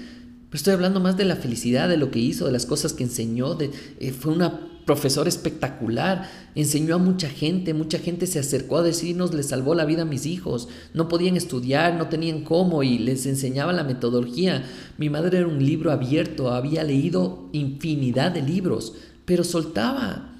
pero 0.50 0.58
estoy 0.58 0.74
hablando 0.74 1.00
más 1.00 1.15
de 1.15 1.25
la 1.25 1.36
felicidad, 1.36 1.88
de 1.88 1.98
lo 1.98 2.10
que 2.10 2.20
hizo, 2.20 2.46
de 2.46 2.51
las 2.51 2.65
cosas 2.65 2.94
que 2.94 3.03
enseñó, 3.03 3.56
eh, 3.60 4.12
fue 4.12 4.34
una 4.34 4.68
profesor 4.89 5.27
espectacular, 5.27 6.27
enseñó 6.56 6.96
a 6.96 6.98
mucha 6.98 7.29
gente, 7.29 7.75
mucha 7.75 8.00
gente 8.00 8.25
se 8.25 8.39
acercó 8.39 8.77
a 8.77 8.82
decirnos, 8.82 9.32
le 9.36 9.44
salvó 9.44 9.75
la 9.75 9.86
vida 9.86 10.01
a 10.01 10.06
mis 10.06 10.25
hijos, 10.25 10.68
no 10.96 11.08
podían 11.08 11.38
estudiar, 11.38 11.94
no 11.94 12.10
tenían 12.10 12.44
cómo 12.44 12.82
y 12.82 12.98
les 12.98 13.27
enseñaba 13.27 13.72
la 13.72 13.84
metodología. 13.84 14.65
Mi 14.98 15.12
madre 15.12 15.38
era 15.38 15.48
un 15.48 15.63
libro 15.63 15.91
abierto, 15.91 16.51
había 16.51 16.84
leído 16.84 17.50
infinidad 17.51 18.32
de 18.32 18.41
libros, 18.41 18.96
pero 19.25 19.44
soltaba, 19.44 20.36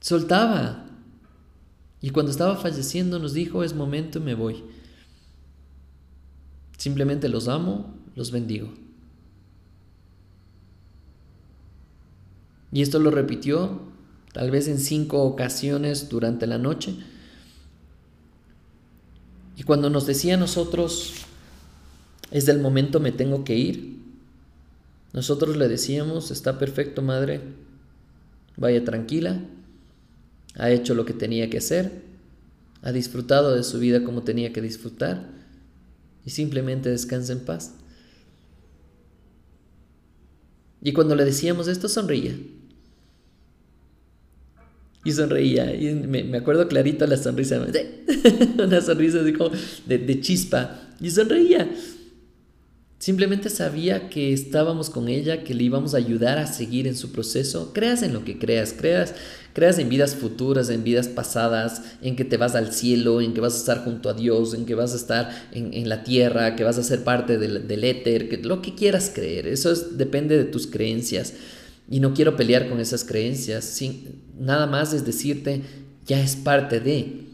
soltaba. 0.00 0.86
Y 2.00 2.10
cuando 2.10 2.32
estaba 2.32 2.56
falleciendo 2.56 3.20
nos 3.20 3.32
dijo, 3.32 3.62
es 3.62 3.74
momento 3.76 4.18
me 4.18 4.34
voy. 4.34 4.64
Simplemente 6.78 7.28
los 7.28 7.46
amo, 7.46 7.99
los 8.16 8.30
bendigo. 8.30 8.72
Y 12.72 12.82
esto 12.82 12.98
lo 12.98 13.10
repitió 13.10 13.80
tal 14.32 14.50
vez 14.50 14.68
en 14.68 14.78
cinco 14.78 15.22
ocasiones 15.22 16.08
durante 16.08 16.46
la 16.46 16.58
noche. 16.58 16.94
Y 19.56 19.64
cuando 19.64 19.90
nos 19.90 20.06
decía 20.06 20.34
a 20.34 20.38
nosotros, 20.38 21.14
es 22.30 22.46
del 22.46 22.60
momento, 22.60 23.00
me 23.00 23.12
tengo 23.12 23.44
que 23.44 23.56
ir, 23.56 24.00
nosotros 25.12 25.56
le 25.56 25.68
decíamos, 25.68 26.30
está 26.30 26.58
perfecto, 26.58 27.02
madre, 27.02 27.40
vaya 28.56 28.84
tranquila, 28.84 29.40
ha 30.54 30.70
hecho 30.70 30.94
lo 30.94 31.04
que 31.04 31.12
tenía 31.12 31.50
que 31.50 31.58
hacer, 31.58 32.02
ha 32.82 32.92
disfrutado 32.92 33.54
de 33.54 33.64
su 33.64 33.78
vida 33.80 34.04
como 34.04 34.22
tenía 34.22 34.52
que 34.52 34.62
disfrutar 34.62 35.26
y 36.24 36.30
simplemente 36.30 36.88
descansa 36.88 37.32
en 37.32 37.40
paz. 37.40 37.74
Y 40.82 40.92
cuando 40.92 41.14
le 41.14 41.24
decíamos 41.24 41.68
esto, 41.68 41.88
sonreía. 41.88 42.34
Y 45.04 45.12
sonreía. 45.12 45.74
Y 45.74 45.94
me, 45.94 46.36
acuerdo 46.36 46.68
clarito 46.68 47.06
la 47.06 47.16
sonrisa. 47.16 47.64
Una 48.58 48.80
sonrisa 48.80 49.20
como 49.36 49.50
de, 49.86 49.98
de 49.98 50.20
chispa. 50.20 50.88
Y 51.00 51.10
sonreía. 51.10 51.70
Simplemente 53.00 53.48
sabía 53.48 54.10
que 54.10 54.34
estábamos 54.34 54.90
con 54.90 55.08
ella, 55.08 55.42
que 55.42 55.54
le 55.54 55.64
íbamos 55.64 55.94
a 55.94 55.96
ayudar 55.96 56.36
a 56.36 56.46
seguir 56.46 56.86
en 56.86 56.94
su 56.94 57.12
proceso. 57.12 57.72
Creas 57.72 58.02
en 58.02 58.12
lo 58.12 58.26
que 58.26 58.38
creas, 58.38 58.74
creas, 58.76 59.14
creas 59.54 59.78
en 59.78 59.88
vidas 59.88 60.14
futuras, 60.14 60.68
en 60.68 60.84
vidas 60.84 61.08
pasadas, 61.08 61.80
en 62.02 62.14
que 62.14 62.26
te 62.26 62.36
vas 62.36 62.54
al 62.54 62.74
cielo, 62.74 63.22
en 63.22 63.32
que 63.32 63.40
vas 63.40 63.54
a 63.54 63.56
estar 63.56 63.84
junto 63.84 64.10
a 64.10 64.12
Dios, 64.12 64.52
en 64.52 64.66
que 64.66 64.74
vas 64.74 64.92
a 64.92 64.96
estar 64.96 65.48
en, 65.52 65.88
la 65.88 66.04
tierra, 66.04 66.56
que 66.56 66.64
vas 66.64 66.76
a 66.76 66.82
ser 66.82 67.02
parte 67.02 67.38
del, 67.38 67.66
del 67.66 67.84
éter, 67.84 68.44
lo 68.44 68.60
que 68.60 68.74
quieras 68.74 69.10
creer. 69.14 69.46
Eso 69.46 69.74
depende 69.74 70.36
de 70.36 70.44
tus 70.44 70.66
creencias. 70.66 71.32
Y 71.88 72.00
no 72.00 72.12
quiero 72.12 72.36
pelear 72.36 72.68
con 72.68 72.80
esas 72.80 73.04
creencias. 73.04 73.64
Sin, 73.64 74.20
nada 74.38 74.66
más 74.66 74.92
es 74.92 75.06
decirte, 75.06 75.62
ya 76.04 76.22
es 76.22 76.36
parte 76.36 76.80
de. 76.80 77.29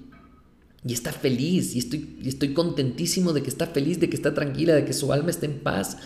Y 0.86 0.92
está 0.92 1.12
feliz. 1.12 1.74
Y 1.74 1.80
estoy, 1.80 2.16
y 2.22 2.28
estoy 2.28 2.54
contentísimo 2.54 3.32
de 3.32 3.42
que 3.42 3.50
está 3.50 3.66
feliz, 3.66 3.98
de 3.98 4.08
que 4.08 4.16
está 4.16 4.34
tranquila, 4.34 4.74
de 4.74 4.84
que 4.84 4.92
su 4.92 5.12
alma 5.12 5.30
está 5.30 5.46
en 5.46 5.58
paz. 5.58 5.96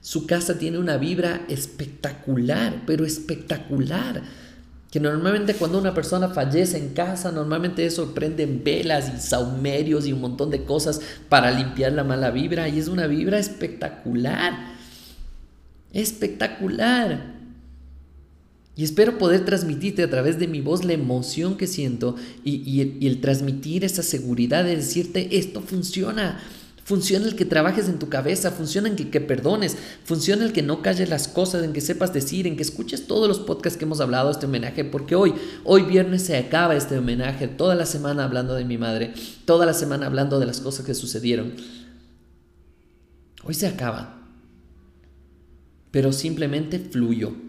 Su 0.00 0.26
casa 0.26 0.58
tiene 0.58 0.78
una 0.78 0.96
vibra 0.96 1.44
espectacular, 1.48 2.82
pero 2.86 3.04
espectacular. 3.04 4.22
Que 4.92 5.00
normalmente 5.00 5.54
cuando 5.54 5.78
una 5.78 5.92
persona 5.92 6.28
fallece 6.28 6.78
en 6.78 6.90
casa, 6.94 7.32
normalmente 7.32 7.84
eso 7.84 8.14
prende 8.14 8.46
velas 8.46 9.12
y 9.14 9.20
saumerios 9.20 10.06
y 10.06 10.12
un 10.12 10.20
montón 10.20 10.50
de 10.50 10.64
cosas 10.64 11.00
para 11.28 11.50
limpiar 11.50 11.92
la 11.92 12.04
mala 12.04 12.30
vibra. 12.30 12.68
Y 12.68 12.78
es 12.78 12.88
una 12.88 13.06
vibra 13.06 13.38
espectacular. 13.38 14.76
Espectacular. 15.92 17.37
Y 18.78 18.84
espero 18.84 19.18
poder 19.18 19.44
transmitirte 19.44 20.04
a 20.04 20.08
través 20.08 20.38
de 20.38 20.46
mi 20.46 20.60
voz 20.60 20.84
la 20.84 20.92
emoción 20.92 21.56
que 21.56 21.66
siento 21.66 22.14
y, 22.44 22.80
el, 23.04 23.20
transmitir 23.20 23.84
esa 23.84 24.04
seguridad 24.04 24.62
de 24.62 24.76
decirte, 24.76 25.36
esto 25.36 25.60
funciona. 25.62 26.40
Funciona 26.84 27.26
el 27.26 27.34
que 27.34 27.44
trabajes 27.44 27.88
en 27.88 27.98
tu 27.98 28.08
cabeza, 28.08 28.52
funciona 28.52 28.86
en 28.86 28.94
que, 28.94 29.10
que, 29.10 29.20
perdones, 29.20 29.76
funciona 30.04 30.44
el 30.44 30.52
que 30.52 30.62
no 30.62 30.80
calles 30.80 31.10
las 31.10 31.26
cosas, 31.26 31.64
en 31.64 31.72
que 31.72 31.80
sepas 31.80 32.12
decir, 32.12 32.46
en 32.46 32.54
que 32.54 32.62
escuches 32.62 33.08
todos 33.08 33.26
los 33.26 33.40
podcasts 33.40 33.76
que 33.76 33.84
hemos 33.84 34.00
hablado 34.00 34.30
este 34.30 34.46
homenaje, 34.46 34.84
porque 34.84 35.16
hoy, 35.16 35.34
hoy 35.64 35.82
viernes 35.82 36.22
se 36.22 36.36
acaba 36.36 36.76
este 36.76 36.96
homenaje, 36.96 37.48
toda 37.48 37.74
la 37.74 37.84
semana 37.84 38.22
hablando 38.22 38.54
de 38.54 38.64
mi 38.64 38.78
madre, 38.78 39.12
toda 39.44 39.66
la 39.66 39.74
semana 39.74 40.06
hablando 40.06 40.38
de 40.38 40.46
las 40.46 40.60
cosas 40.60 40.86
que 40.86 40.94
sucedieron. 40.94 41.54
Hoy 43.42 43.54
se 43.54 43.66
acaba, 43.66 44.22
pero 45.90 46.12
simplemente 46.12 46.78
fluyo 46.78 47.47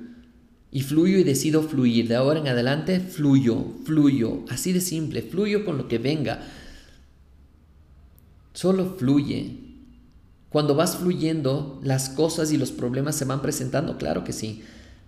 y 0.72 0.82
fluyo 0.82 1.18
y 1.18 1.24
decido 1.24 1.64
fluir. 1.64 2.08
De 2.08 2.16
ahora 2.16 2.40
en 2.40 2.48
adelante 2.48 3.00
fluyo, 3.00 3.66
fluyo. 3.86 4.44
Así 4.50 4.74
de 4.74 4.82
simple, 4.82 5.22
fluyo 5.22 5.66
con 5.66 5.78
lo 5.78 5.88
que 5.88 5.98
venga. 5.98 6.42
Solo 8.54 8.96
fluye. 8.98 9.70
Cuando 10.50 10.76
vas 10.76 10.98
fluyendo, 10.98 11.80
las 11.84 12.10
cosas 12.10 12.52
y 12.52 12.58
los 12.58 12.72
problemas 12.72 13.16
se 13.16 13.26
van 13.26 13.42
presentando, 13.42 13.98
claro 13.98 14.24
que 14.24 14.34
sí. 14.34 14.64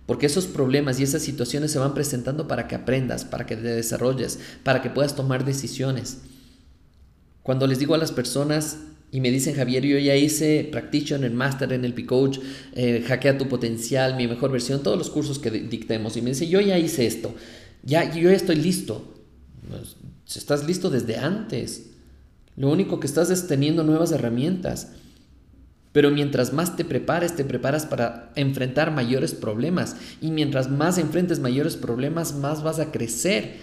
Porque 0.06 0.26
esos 0.26 0.46
problemas 0.46 0.98
y 0.98 1.04
esas 1.04 1.22
situaciones 1.22 1.70
se 1.70 1.78
van 1.78 1.94
presentando 1.94 2.48
para 2.48 2.68
que 2.68 2.74
aprendas, 2.74 3.24
para 3.24 3.46
que 3.46 3.56
te 3.56 3.62
desarrolles, 3.62 4.38
para 4.62 4.82
que 4.82 4.90
puedas 4.90 5.16
tomar 5.16 5.44
decisiones. 5.44 6.18
Cuando 7.42 7.66
les 7.66 7.78
digo 7.78 7.94
a 7.94 7.98
las 7.98 8.12
personas, 8.12 8.78
y 9.14 9.20
me 9.20 9.30
dicen, 9.30 9.54
Javier, 9.54 9.84
yo 9.84 9.98
ya 9.98 10.16
hice 10.16 10.66
Practitioner, 10.72 11.30
Master 11.30 11.74
en 11.74 11.84
el 11.84 11.92
P-Coach, 11.92 12.38
eh, 12.74 13.04
Hackea 13.06 13.36
tu 13.36 13.46
Potencial, 13.46 14.16
mi 14.16 14.26
mejor 14.26 14.50
versión, 14.50 14.82
todos 14.82 14.96
los 14.96 15.10
cursos 15.10 15.38
que 15.38 15.50
dictemos. 15.50 16.16
Y 16.16 16.22
me 16.22 16.30
dice, 16.30 16.48
yo 16.48 16.62
ya 16.62 16.78
hice 16.78 17.04
esto, 17.04 17.34
ya, 17.82 18.10
yo 18.14 18.30
ya 18.30 18.36
estoy 18.36 18.56
listo. 18.56 19.12
Pues, 19.68 19.96
estás 20.34 20.66
listo 20.66 20.88
desde 20.88 21.18
antes. 21.18 21.90
Lo 22.56 22.70
único 22.70 23.00
que 23.00 23.06
estás 23.06 23.28
es 23.28 23.46
teniendo 23.46 23.84
nuevas 23.84 24.12
herramientas. 24.12 24.92
Pero 25.92 26.10
mientras 26.10 26.54
más 26.54 26.74
te 26.76 26.86
prepares, 26.86 27.36
te 27.36 27.44
preparas 27.44 27.84
para 27.84 28.32
enfrentar 28.34 28.92
mayores 28.92 29.34
problemas. 29.34 29.94
Y 30.22 30.30
mientras 30.30 30.70
más 30.70 30.96
enfrentes 30.96 31.38
mayores 31.38 31.76
problemas, 31.76 32.34
más 32.34 32.62
vas 32.62 32.78
a 32.78 32.90
crecer. 32.90 33.56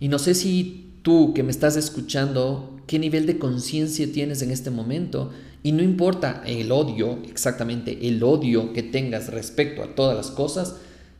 Y 0.00 0.08
no 0.08 0.18
sé 0.18 0.34
si 0.34 0.91
tú 1.02 1.34
que 1.34 1.42
me 1.42 1.50
estás 1.50 1.76
escuchando, 1.76 2.80
qué 2.86 2.98
nivel 2.98 3.26
de 3.26 3.38
conciencia 3.38 4.10
tienes 4.10 4.42
en 4.42 4.50
este 4.50 4.70
momento. 4.70 5.30
Y 5.62 5.72
no 5.72 5.82
importa 5.82 6.42
el 6.46 6.72
odio, 6.72 7.18
exactamente 7.28 8.08
el 8.08 8.22
odio 8.22 8.72
que 8.72 8.82
tengas 8.82 9.28
respecto 9.28 9.82
a 9.82 9.94
todas 9.94 10.16
las 10.16 10.30
cosas, 10.30 10.76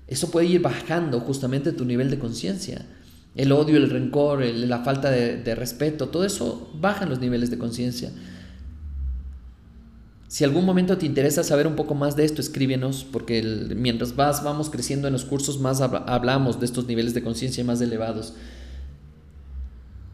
eso 0.09 0.31
puede 0.31 0.47
ir 0.47 0.61
bajando 0.61 1.21
justamente 1.21 1.73
tu 1.73 1.85
nivel 1.85 2.11
de 2.11 2.19
conciencia. 2.19 2.87
El 3.35 3.53
odio, 3.53 3.77
el 3.77 3.89
rencor, 3.89 4.45
la 4.45 4.81
falta 4.81 5.11
de, 5.11 5.55
respeto, 5.55 6.09
todo 6.09 6.25
eso 6.25 6.71
baja 6.75 7.07
los 7.07 7.21
niveles 7.21 7.51
de 7.51 7.59
conciencia. 7.59 8.11
Si 10.29 10.45
algún 10.45 10.65
momento 10.65 10.99
te 10.99 11.07
interesa 11.07 11.45
saber 11.45 11.67
un 11.67 11.77
poco 11.77 11.95
más 11.95 12.17
de 12.17 12.25
esto, 12.25 12.41
escríbenos, 12.41 13.07
porque 13.11 13.43
mientras 13.77 14.17
vas, 14.17 14.43
vamos 14.43 14.71
creciendo 14.71 15.07
en 15.07 15.13
los 15.13 15.25
cursos, 15.25 15.61
más 15.61 15.81
hablamos 15.81 16.59
de 16.59 16.67
estos 16.67 16.87
niveles 16.87 17.15
de 17.15 17.23
conciencia 17.23 17.65
más 17.65 17.81
elevados. 17.81 18.35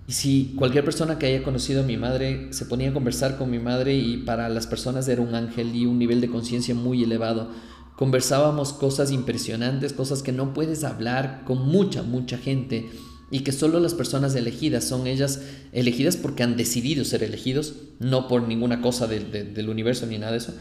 Y 0.08 0.12
si 0.12 0.54
cualquier 0.56 0.84
persona 0.84 1.18
que 1.18 1.26
haya 1.26 1.42
conocido 1.42 1.82
a 1.82 1.86
mi 1.86 1.98
madre 1.98 2.48
se 2.50 2.64
ponía 2.64 2.88
a 2.88 2.94
conversar 2.94 3.36
con 3.36 3.50
mi 3.50 3.58
madre 3.58 3.94
y 3.94 4.16
para 4.16 4.48
las 4.48 4.66
personas 4.66 5.06
era 5.06 5.20
un 5.20 5.34
ángel 5.34 5.76
y 5.76 5.84
un 5.84 5.98
nivel 5.98 6.22
de 6.22 6.30
conciencia 6.30 6.74
muy 6.74 7.04
elevado. 7.04 7.50
Conversábamos 7.94 8.72
cosas 8.72 9.12
impresionantes, 9.12 9.92
cosas 9.92 10.22
que 10.22 10.32
no 10.32 10.54
puedes 10.54 10.82
hablar 10.82 11.42
con 11.44 11.68
mucha, 11.68 12.02
mucha 12.02 12.38
gente 12.38 12.88
y 13.30 13.40
que 13.40 13.52
solo 13.52 13.80
las 13.80 13.92
personas 13.92 14.34
elegidas 14.34 14.84
son 14.84 15.06
ellas 15.06 15.42
elegidas 15.72 16.16
porque 16.16 16.42
han 16.42 16.56
decidido 16.56 17.04
ser 17.04 17.22
elegidos, 17.22 17.74
no 17.98 18.28
por 18.28 18.48
ninguna 18.48 18.80
cosa 18.80 19.06
del 19.06 19.68
universo 19.68 20.06
ni 20.06 20.16
nada 20.16 20.32
de 20.32 20.38
eso. 20.38 20.54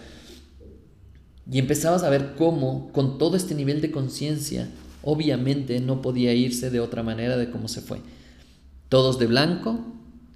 Y 1.49 1.59
empezabas 1.59 2.03
a 2.03 2.09
ver 2.09 2.33
cómo 2.37 2.91
con 2.91 3.17
todo 3.17 3.37
este 3.37 3.55
nivel 3.55 3.79
de 3.79 3.91
conciencia 3.91 4.67
Obviamente 5.09 5.79
no 5.79 6.01
podía 6.01 6.33
irse 6.33 6.69
de 6.69 6.81
otra 6.81 7.01
manera 7.01 7.37
de 7.37 7.49
cómo 7.49 7.69
se 7.69 7.79
fue. 7.79 7.99
Todos 8.89 9.19
de 9.19 9.27
blanco, 9.27 9.85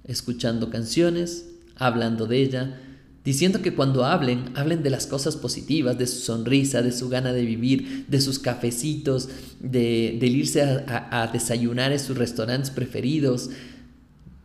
escuchando 0.04 0.68
canciones, 0.70 1.46
hablando 1.76 2.26
de 2.26 2.42
ella, 2.42 2.80
diciendo 3.24 3.62
que 3.62 3.74
cuando 3.74 4.04
hablen, 4.04 4.50
hablen 4.56 4.82
de 4.82 4.90
las 4.90 5.06
cosas 5.06 5.36
positivas, 5.36 5.96
de 5.96 6.06
su 6.06 6.20
sonrisa, 6.20 6.82
de 6.82 6.92
su 6.92 7.08
gana 7.08 7.32
de 7.32 7.44
vivir, 7.44 8.06
de 8.08 8.20
sus 8.20 8.38
cafecitos, 8.38 9.28
de, 9.60 10.18
irse 10.20 10.62
a, 10.62 11.30
desayunar 11.32 11.92
en 11.92 12.00
sus 12.00 12.18
restaurantes 12.18 12.70
preferidos, 12.70 13.50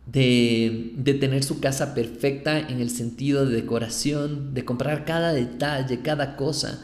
de, 0.06 0.94
de, 0.96 1.14
tener 1.14 1.44
su 1.44 1.60
casa 1.60 1.94
perfecta 1.94 2.58
en 2.58 2.80
el 2.80 2.88
sentido 2.88 3.44
de 3.44 3.54
decoración, 3.54 4.54
de 4.54 4.64
comprar 4.64 5.04
cada 5.04 5.34
detalle, 5.34 6.00
cada 6.00 6.36
cosa. 6.36 6.80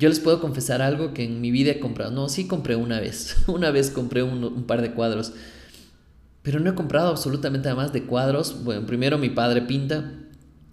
Yo 0.00 0.08
les 0.08 0.18
puedo 0.18 0.40
confesar 0.40 0.80
algo 0.80 1.12
que 1.12 1.24
en 1.24 1.42
mi 1.42 1.50
vida 1.50 1.72
he 1.72 1.78
comprado. 1.78 2.10
No, 2.10 2.30
sí 2.30 2.46
compré 2.46 2.74
una 2.74 3.00
vez. 3.00 3.36
Una 3.46 3.70
vez 3.70 3.90
compré 3.90 4.22
un, 4.22 4.64
par 4.64 4.80
de 4.80 4.92
cuadros 4.92 5.34
pero 6.42 6.58
no 6.58 6.70
he 6.70 6.74
comprado 6.74 7.10
absolutamente 7.10 7.68
nada 7.68 7.82
más 7.82 7.92
de 7.92 8.04
cuadros. 8.04 8.64
Bueno, 8.64 8.86
primero 8.86 9.18
mi 9.18 9.28
padre 9.28 9.60
pinta, 9.60 10.10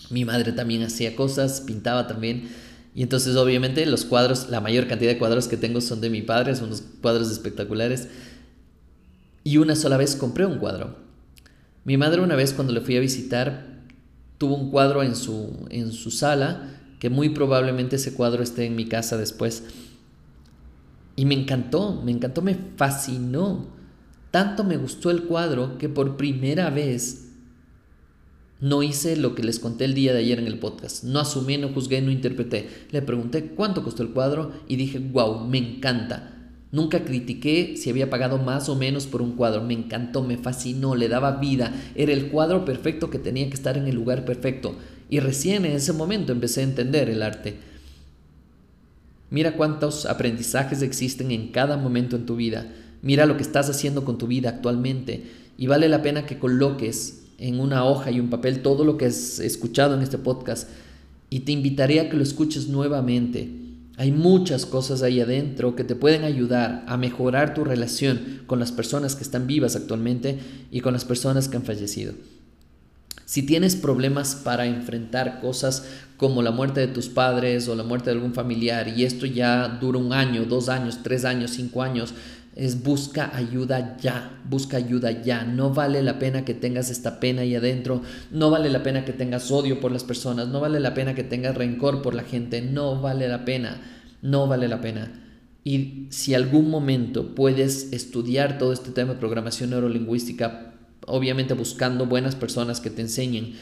mi 0.10 0.24
madre 0.24 0.54
también 0.54 0.82
hacía 0.82 1.14
cosas, 1.14 1.60
pintaba 1.60 2.08
también. 2.08 2.50
Y 2.96 3.04
entonces 3.04 3.36
obviamente 3.36 3.86
los 3.86 4.06
cuadros, 4.06 4.50
la 4.50 4.62
mayor 4.62 4.88
cantidad 4.88 5.12
de 5.12 5.18
cuadros 5.18 5.50
que 5.50 5.58
tengo 5.58 5.82
son 5.82 6.00
de 6.00 6.10
mi 6.10 6.22
padre, 6.22 6.56
son 6.56 6.68
unos 6.68 6.84
cuadros 7.02 7.30
espectaculares. 7.30 8.08
Y 9.44 9.58
una 9.58 9.76
sola 9.76 9.98
vez 9.98 10.16
compré 10.16 10.46
un 10.46 10.58
cuadro. 10.58 10.96
Mi 11.84 11.98
madre 11.98 12.22
una 12.22 12.38
vez 12.38 12.54
cuando 12.54 12.72
le 12.72 12.80
fui 12.80 12.96
a 12.96 13.02
visitar 13.02 13.76
tuvo 14.38 14.56
un 14.56 14.72
cuadro 14.72 15.04
en 15.04 15.18
su, 15.18 15.68
en 15.70 15.92
su 15.92 16.12
sala, 16.12 16.77
que 17.00 17.10
muy 17.10 17.30
probablemente 17.30 17.98
ese 17.98 18.14
cuadro 18.14 18.44
esté 18.44 18.66
en 18.66 18.76
mi 18.76 18.86
casa 18.86 19.18
después. 19.18 19.64
Y 21.16 21.26
me 21.26 21.36
encantó, 21.36 22.02
me 22.04 22.12
encantó, 22.12 22.42
me 22.42 22.56
fascinó. 22.76 23.68
Tanto 24.32 24.64
me 24.64 24.78
gustó 24.78 25.10
el 25.10 25.24
cuadro 25.24 25.78
que 25.78 25.90
por 25.90 26.18
primera 26.18 26.70
vez 26.70 27.28
no 28.60 28.82
hice 28.82 29.16
lo 29.18 29.36
que 29.36 29.44
les 29.44 29.60
conté 29.60 29.86
el 29.86 29.94
día 29.94 30.14
de 30.14 30.20
ayer 30.20 30.40
en 30.40 30.48
el 30.48 30.60
podcast. 30.60 31.04
No 31.04 31.20
asumí, 31.20 31.58
no 31.58 31.70
juzgué, 31.70 32.02
no 32.02 32.12
interpreté. 32.12 32.68
Le 32.92 33.02
pregunté 33.02 33.52
cuánto 33.56 33.84
costó 33.84 34.04
el 34.04 34.10
cuadro 34.10 34.52
y 34.68 34.76
dije, 34.76 35.00
wow, 35.00 35.46
me 35.48 35.58
encanta. 35.58 36.34
Nunca 36.72 37.06
critiqué 37.06 37.76
si 37.78 37.90
había 37.90 38.10
pagado 38.10 38.40
más 38.40 38.68
o 38.68 38.76
menos 38.76 39.08
por 39.08 39.22
un 39.22 39.34
cuadro. 39.34 39.64
Me 39.64 39.74
encantó, 39.74 40.24
me 40.24 40.38
fascinó, 40.38 40.96
le 40.96 41.08
daba 41.08 41.38
vida. 41.38 41.74
Era 41.96 42.14
el 42.14 42.30
cuadro 42.30 42.66
perfecto 42.66 43.10
que 43.10 43.20
tenía 43.20 43.48
que 43.48 43.56
estar 43.56 43.78
en 43.78 43.88
el 43.88 43.96
lugar 43.96 44.26
perfecto. 44.26 44.76
Y 45.10 45.20
recién 45.20 45.66
en 45.66 45.74
ese 45.74 45.94
momento 45.94 46.32
empecé 46.32 46.62
a 46.62 46.66
entender 46.66 47.10
el 47.10 47.22
arte. 47.22 47.58
Mira 49.30 49.56
cuántos 49.56 50.06
aprendizajes 50.06 50.82
existen 50.82 51.32
en 51.32 51.50
cada 51.50 51.78
momento 51.78 52.16
en 52.16 52.26
tu 52.26 52.36
vida. 52.36 52.72
Mira 53.02 53.26
lo 53.26 53.38
que 53.38 53.44
estás 53.44 53.70
haciendo 53.70 54.06
con 54.06 54.18
tu 54.18 54.28
vida 54.28 54.50
actualmente 54.50 55.24
y 55.58 55.68
vale 55.68 55.90
la 55.90 56.02
pena 56.02 56.26
que 56.26 56.40
coloques 56.40 57.24
en 57.38 57.60
una 57.60 57.86
hoja 57.86 58.12
y 58.12 58.20
un 58.20 58.30
papel 58.30 58.62
todo 58.62 58.84
lo 58.84 58.98
que 58.98 59.06
has 59.06 59.40
escuchado 59.40 59.96
en 59.96 60.02
este 60.02 60.18
podcast 60.18 60.70
y 61.30 61.42
te 61.42 61.52
invitaría 61.52 62.04
a 62.04 62.10
que 62.10 62.18
lo 62.18 62.24
escuches 62.24 62.68
nuevamente. 62.68 63.50
Hay 63.98 64.12
muchas 64.12 64.66
cosas 64.66 65.02
ahí 65.02 65.20
adentro 65.20 65.76
que 65.76 65.84
te 65.84 65.96
pueden 65.96 66.24
ayudar 66.24 66.86
a 66.88 66.98
mejorar 66.98 67.54
tu 67.54 67.64
relación 67.64 68.42
con 68.46 68.60
las 68.60 68.72
personas 68.72 69.16
que 69.16 69.24
están 69.24 69.48
vivas 69.48 69.76
actualmente 69.76 70.38
y 70.72 70.82
con 70.82 70.94
las 70.94 71.04
personas 71.04 71.48
que 71.48 71.58
han 71.58 71.64
fallecido. 71.64 72.14
Si 73.28 73.44
tienes 73.44 73.76
problemas 73.76 74.36
para 74.36 74.68
enfrentar 74.68 75.42
cosas 75.42 75.86
como 76.16 76.42
la 76.42 76.52
muerte 76.52 76.80
de 76.80 76.88
tus 76.88 77.10
padres 77.10 77.68
o 77.68 77.76
la 77.76 77.84
muerte 77.84 78.10
de 78.10 78.16
algún 78.16 78.34
familiar 78.34 78.88
y 78.88 79.04
esto 79.04 79.26
ya 79.26 79.68
dura 79.68 80.00
un 80.00 80.14
año, 80.14 80.46
dos 80.46 80.70
años, 80.70 81.00
tres 81.04 81.26
años, 81.26 81.52
cinco 81.52 81.84
años, 81.84 82.14
es 82.56 82.84
busca 82.84 83.36
ayuda 83.36 83.98
ya, 83.98 84.40
busca 84.50 84.78
ayuda 84.78 85.12
ya. 85.24 85.44
No 85.44 85.74
vale 85.74 86.04
la 86.04 86.20
pena 86.20 86.46
que 86.46 86.54
tengas 86.54 86.90
esta 86.90 87.20
pena 87.20 87.42
ahí 87.42 87.54
adentro, 87.54 88.02
no 88.32 88.50
vale 88.50 88.70
la 88.70 88.82
pena 88.82 89.04
que 89.04 89.12
tengas 89.12 89.52
odio 89.52 89.82
por 89.82 89.92
las 89.92 90.06
personas, 90.06 90.48
no 90.48 90.62
vale 90.62 90.80
la 90.80 90.94
pena 90.94 91.14
que 91.14 91.26
tengas 91.26 91.54
rencor 91.54 92.02
por 92.02 92.16
la 92.16 92.24
gente, 92.24 92.62
no 92.62 93.02
vale 93.02 93.28
la 93.28 93.44
pena, 93.44 93.82
no 94.22 94.48
vale 94.48 94.70
la 94.70 94.80
pena. 94.80 95.12
Y 95.66 96.08
si 96.12 96.34
algún 96.34 96.70
momento 96.70 97.36
puedes 97.36 97.92
estudiar 97.92 98.58
todo 98.58 98.72
este 98.72 98.92
tema 98.92 99.16
de 99.16 99.20
programación 99.20 99.72
neurolingüística, 99.72 100.77
obviamente 101.08 101.56
buscando 101.56 102.06
buenas 102.06 102.36
personas 102.36 102.80
que 102.80 102.92
te 102.92 103.02
enseñen 103.02 103.56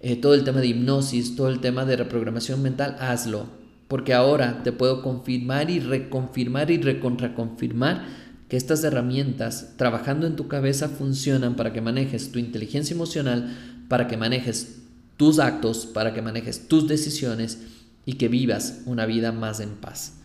eh, 0.00 0.16
todo 0.16 0.34
el 0.34 0.44
tema 0.44 0.60
de 0.60 0.68
hipnosis, 0.68 1.36
todo 1.36 1.48
el 1.48 1.60
tema 1.60 1.84
de 1.84 1.96
reprogramación 1.96 2.62
mental, 2.62 2.96
hazlo. 2.98 3.46
Porque 3.88 4.14
ahora 4.14 4.62
te 4.62 4.72
puedo 4.72 5.02
confirmar 5.02 5.70
y 5.70 5.78
reconfirmar 5.78 6.70
y 6.70 6.78
recontraconfirmar 6.78 8.06
que 8.48 8.56
estas 8.56 8.82
herramientas 8.84 9.74
trabajando 9.76 10.26
en 10.26 10.36
tu 10.36 10.48
cabeza 10.48 10.88
funcionan 10.88 11.56
para 11.56 11.72
que 11.72 11.80
manejes 11.80 12.32
tu 12.32 12.38
inteligencia 12.38 12.94
emocional, 12.94 13.54
para 13.88 14.08
que 14.08 14.16
manejes 14.16 14.82
tus 15.16 15.38
actos, 15.38 15.86
para 15.86 16.14
que 16.14 16.22
manejes 16.22 16.68
tus 16.68 16.88
decisiones 16.88 17.58
y 18.04 18.14
que 18.14 18.28
vivas 18.28 18.82
una 18.86 19.06
vida 19.06 19.30
más 19.30 19.60
en 19.60 19.70
paz. 19.70 20.21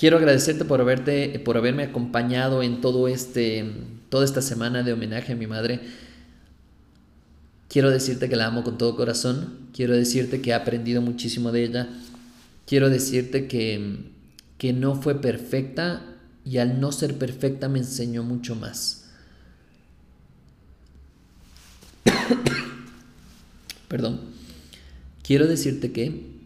Quiero 0.00 0.16
agradecerte 0.16 0.64
por 0.64 0.80
haberte 0.80 1.38
por 1.44 1.58
haberme 1.58 1.82
acompañado 1.82 2.62
en 2.62 2.80
todo 2.80 3.06
este 3.06 3.70
toda 4.08 4.24
esta 4.24 4.40
semana 4.40 4.82
de 4.82 4.94
homenaje 4.94 5.34
a 5.34 5.36
mi 5.36 5.46
madre. 5.46 5.78
Quiero 7.68 7.90
decirte 7.90 8.30
que 8.30 8.36
la 8.36 8.46
amo 8.46 8.64
con 8.64 8.78
todo 8.78 8.96
corazón, 8.96 9.68
quiero 9.74 9.94
decirte 9.94 10.40
que 10.40 10.50
he 10.50 10.54
aprendido 10.54 11.02
muchísimo 11.02 11.52
de 11.52 11.64
ella. 11.64 11.88
Quiero 12.66 12.88
decirte 12.88 13.46
que 13.46 14.10
que 14.56 14.72
no 14.72 14.94
fue 14.94 15.20
perfecta 15.20 16.00
y 16.46 16.56
al 16.56 16.80
no 16.80 16.92
ser 16.92 17.18
perfecta 17.18 17.68
me 17.68 17.80
enseñó 17.80 18.22
mucho 18.22 18.56
más. 18.56 19.10
Perdón. 23.88 24.18
Quiero 25.22 25.46
decirte 25.46 25.92
que 25.92 26.40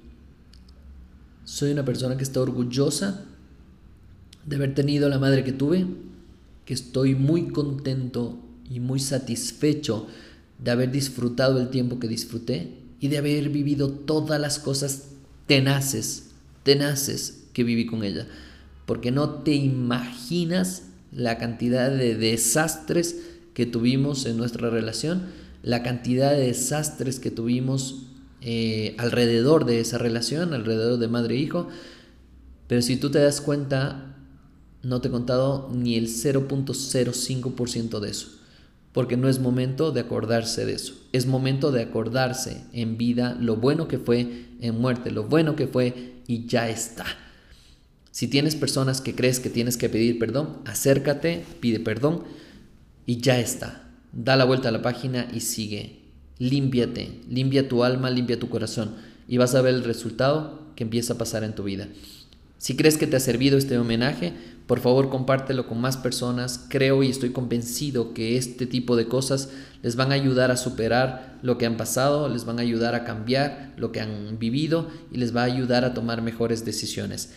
soy 1.45 1.71
una 1.71 1.85
persona 1.85 2.17
que 2.17 2.25
está 2.25 2.41
orgullosa 2.41 3.27
de 4.47 4.57
haber 4.57 4.75
tenido 4.75 5.09
la 5.09 5.19
madre 5.19 5.45
que 5.45 5.53
tuve, 5.53 5.87
que 6.65 6.75
estoy 6.75 7.15
muy 7.15 7.49
contento 7.49 8.39
y 8.71 8.81
muy 8.81 9.01
satisfecho 9.01 10.07
de 10.59 10.71
haber 10.71 10.91
disfrutado 10.91 11.61
el 11.61 11.69
tiempo 11.69 11.99
que 11.99 12.09
disfruté 12.09 12.79
y 13.01 13.09
de 13.09 13.19
haber 13.19 13.51
vivido 13.51 13.91
todas 13.91 14.41
las 14.41 14.59
cosas 14.59 15.09
tenaces, 15.47 16.31
tenaces 16.63 17.45
que 17.53 17.65
viví 17.65 17.87
con 17.87 18.05
ella. 18.05 18.27
Porque 18.87 19.11
no 19.11 19.31
te 19.43 19.53
imaginas 19.55 20.85
la 21.13 21.39
cantidad 21.39 21.91
de 21.91 22.17
desastres 22.17 23.17
que 23.55 23.67
tuvimos 23.67 24.27
en 24.27 24.37
nuestra 24.37 24.71
relación, 24.71 25.23
la 25.63 25.83
cantidad 25.83 26.33
de 26.33 26.47
desastres 26.47 27.21
que 27.21 27.31
tuvimos 27.31 28.07
eh, 28.41 28.95
alrededor 28.99 29.65
de 29.65 29.81
esa 29.81 29.97
relación, 29.97 30.53
alrededor 30.53 30.99
de 30.99 31.09
madre 31.09 31.37
e 31.37 31.39
hijo, 31.39 31.69
pero 32.67 32.83
si 32.83 32.97
tú 32.97 33.11
te 33.11 33.21
das 33.21 33.41
cuenta, 33.41 34.14
no 34.85 35.01
te 35.01 35.09
he 35.09 35.11
contado 35.11 35.71
ni 35.73 35.97
el 35.97 36.09
0.05% 36.09 38.01
de 38.01 38.11
eso, 38.11 38.29
porque 38.93 39.17
no 39.17 39.29
es 39.29 39.41
momento 39.41 39.93
de 39.93 40.01
acordarse 40.01 40.67
de 40.67 40.75
eso, 40.75 40.95
es 41.13 41.27
momento 41.27 41.73
de 41.73 41.83
acordarse 41.83 42.65
en 42.73 42.97
vida 42.97 43.37
lo 43.41 43.57
bueno 43.57 43.89
que 43.89 43.99
fue, 43.99 44.47
en 44.61 44.81
muerte 44.81 45.11
lo 45.11 45.25
bueno 45.25 45.57
que 45.57 45.67
fue 45.67 46.15
y 46.27 46.47
ya 46.47 46.69
está. 46.69 47.05
Si 48.11 48.29
tienes 48.29 48.55
personas 48.55 49.01
que 49.01 49.15
crees 49.15 49.41
que 49.41 49.51
tienes 49.51 49.77
que 49.77 49.89
pedir 49.89 50.21
perdón, 50.21 50.59
acércate, 50.67 51.45
pide 51.59 51.81
perdón 51.81 52.23
y 53.07 53.17
ya 53.17 53.41
está. 53.41 53.91
Da 54.13 54.37
la 54.37 54.45
vuelta 54.45 54.69
a 54.69 54.73
la 54.73 54.83
página 54.83 55.29
y 55.35 55.41
sigue. 55.41 55.99
Límpiate, 56.39 57.23
limpia 57.29 57.69
tu 57.69 57.83
alma, 57.83 58.11
limpia 58.11 58.39
tu 58.39 58.49
corazón 58.49 58.95
y 59.27 59.39
vas 59.39 59.57
a 59.57 59.63
ver 59.63 59.75
el 59.75 59.83
resultado 59.83 60.63
que 60.77 60.85
empieza 60.85 61.15
a 61.15 61.19
pasar 61.19 61.43
en 61.43 61.55
tu 61.55 61.65
vida. 61.65 61.89
Si 62.59 62.77
crees 62.77 62.97
que 62.97 63.07
te 63.07 63.17
ha 63.17 63.21
servido 63.21 63.59
este 63.59 63.77
homenaje, 63.79 64.33
por 64.67 64.81
favor 64.81 65.11
compártelo 65.11 65.67
con 65.67 65.81
más 65.81 65.97
personas. 65.97 66.67
Creo 66.69 67.03
y 67.03 67.11
estoy 67.11 67.31
convencido 67.31 68.15
que 68.15 68.37
este 68.37 68.67
tipo 68.67 68.97
de 68.97 69.07
cosas 69.07 69.51
les 69.83 69.97
van 69.97 70.11
a 70.11 70.15
ayudar 70.15 70.51
a 70.51 70.57
superar 70.57 71.39
lo 71.43 71.59
que 71.59 71.67
han 71.67 71.77
pasado, 71.77 72.29
les 72.29 72.47
van 72.47 72.59
a 72.59 72.63
ayudar 72.63 72.95
a 72.95 73.05
cambiar 73.05 73.75
lo 73.77 73.93
que 73.93 74.01
han 74.01 74.39
vivido 74.39 74.89
y 75.13 75.19
les 75.19 75.37
va 75.37 75.43
a 75.43 75.45
ayudar 75.45 75.85
a 75.85 75.93
tomar 75.93 76.23
mejores 76.23 76.65
decisiones. 76.65 77.33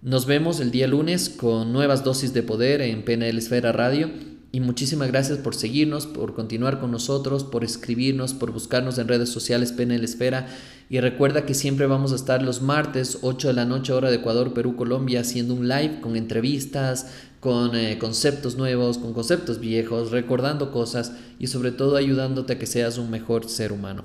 Nos 0.00 0.26
vemos 0.26 0.60
el 0.60 0.70
día 0.70 0.86
lunes 0.86 1.28
con 1.28 1.72
nuevas 1.72 2.04
dosis 2.04 2.32
de 2.32 2.44
poder 2.44 2.80
en 2.82 3.04
PNL 3.04 3.36
Esfera 3.36 3.72
Radio. 3.72 4.10
Y 4.50 4.60
muchísimas 4.60 5.08
gracias 5.08 5.38
por 5.38 5.54
seguirnos, 5.54 6.06
por 6.06 6.34
continuar 6.34 6.80
con 6.80 6.90
nosotros, 6.90 7.44
por 7.44 7.64
escribirnos, 7.64 8.32
por 8.32 8.50
buscarnos 8.50 8.96
en 8.96 9.06
redes 9.06 9.28
sociales 9.28 9.72
PNL 9.72 10.02
Esfera. 10.02 10.46
Y 10.88 11.00
recuerda 11.00 11.44
que 11.44 11.52
siempre 11.52 11.86
vamos 11.86 12.12
a 12.12 12.14
estar 12.14 12.42
los 12.42 12.62
martes, 12.62 13.18
8 13.20 13.48
de 13.48 13.54
la 13.54 13.66
noche, 13.66 13.92
hora 13.92 14.08
de 14.08 14.16
Ecuador, 14.16 14.54
Perú, 14.54 14.74
Colombia, 14.74 15.20
haciendo 15.20 15.52
un 15.52 15.68
live 15.68 16.00
con 16.00 16.16
entrevistas, 16.16 17.08
con 17.40 17.76
eh, 17.76 17.98
conceptos 17.98 18.56
nuevos, 18.56 18.96
con 18.96 19.12
conceptos 19.12 19.60
viejos, 19.60 20.12
recordando 20.12 20.72
cosas 20.72 21.12
y 21.38 21.48
sobre 21.48 21.70
todo 21.70 21.96
ayudándote 21.96 22.54
a 22.54 22.58
que 22.58 22.66
seas 22.66 22.96
un 22.96 23.10
mejor 23.10 23.50
ser 23.50 23.70
humano. 23.70 24.04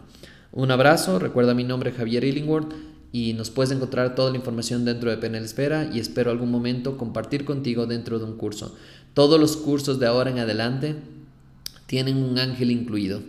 Un 0.52 0.72
abrazo, 0.72 1.20
recuerda 1.20 1.54
mi 1.54 1.64
nombre 1.64 1.94
Javier 1.94 2.26
Illingworth 2.26 2.74
y 3.14 3.34
nos 3.34 3.52
puedes 3.52 3.72
encontrar 3.72 4.16
toda 4.16 4.32
la 4.32 4.38
información 4.38 4.84
dentro 4.84 5.12
de 5.12 5.18
PNL 5.18 5.46
Espera 5.46 5.90
y 5.94 6.00
espero 6.00 6.32
algún 6.32 6.52
momento 6.52 6.98
compartir 6.98 7.46
contigo 7.46 7.86
dentro 7.86 8.18
de 8.18 8.26
un 8.26 8.36
curso. 8.36 8.76
Todos 9.14 9.40
los 9.40 9.56
cursos 9.56 10.00
de 10.00 10.08
ahora 10.08 10.32
en 10.32 10.40
adelante 10.40 10.96
tienen 11.86 12.18
un 12.18 12.40
ángel 12.40 12.72
incluido 12.72 13.22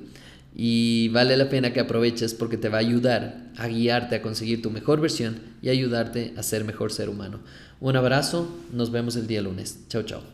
y 0.57 1.09
vale 1.09 1.37
la 1.37 1.51
pena 1.51 1.75
que 1.75 1.81
aproveches 1.81 2.33
porque 2.33 2.57
te 2.57 2.71
va 2.71 2.79
a 2.79 2.81
ayudar 2.81 3.53
a 3.59 3.69
guiarte 3.69 4.17
a 4.17 4.23
conseguir 4.23 4.63
tu 4.63 4.71
mejor 4.71 5.03
versión 5.03 5.39
y 5.61 5.69
ayudarte 5.69 6.33
a 6.39 6.43
ser 6.43 6.65
mejor 6.65 6.91
ser 6.91 7.11
humano. 7.11 7.41
Un 7.79 7.97
abrazo, 7.97 8.49
nos 8.73 8.91
vemos 8.91 9.17
el 9.17 9.27
día 9.27 9.43
lunes. 9.43 9.81
Chao, 9.91 10.03
chao. 10.03 10.34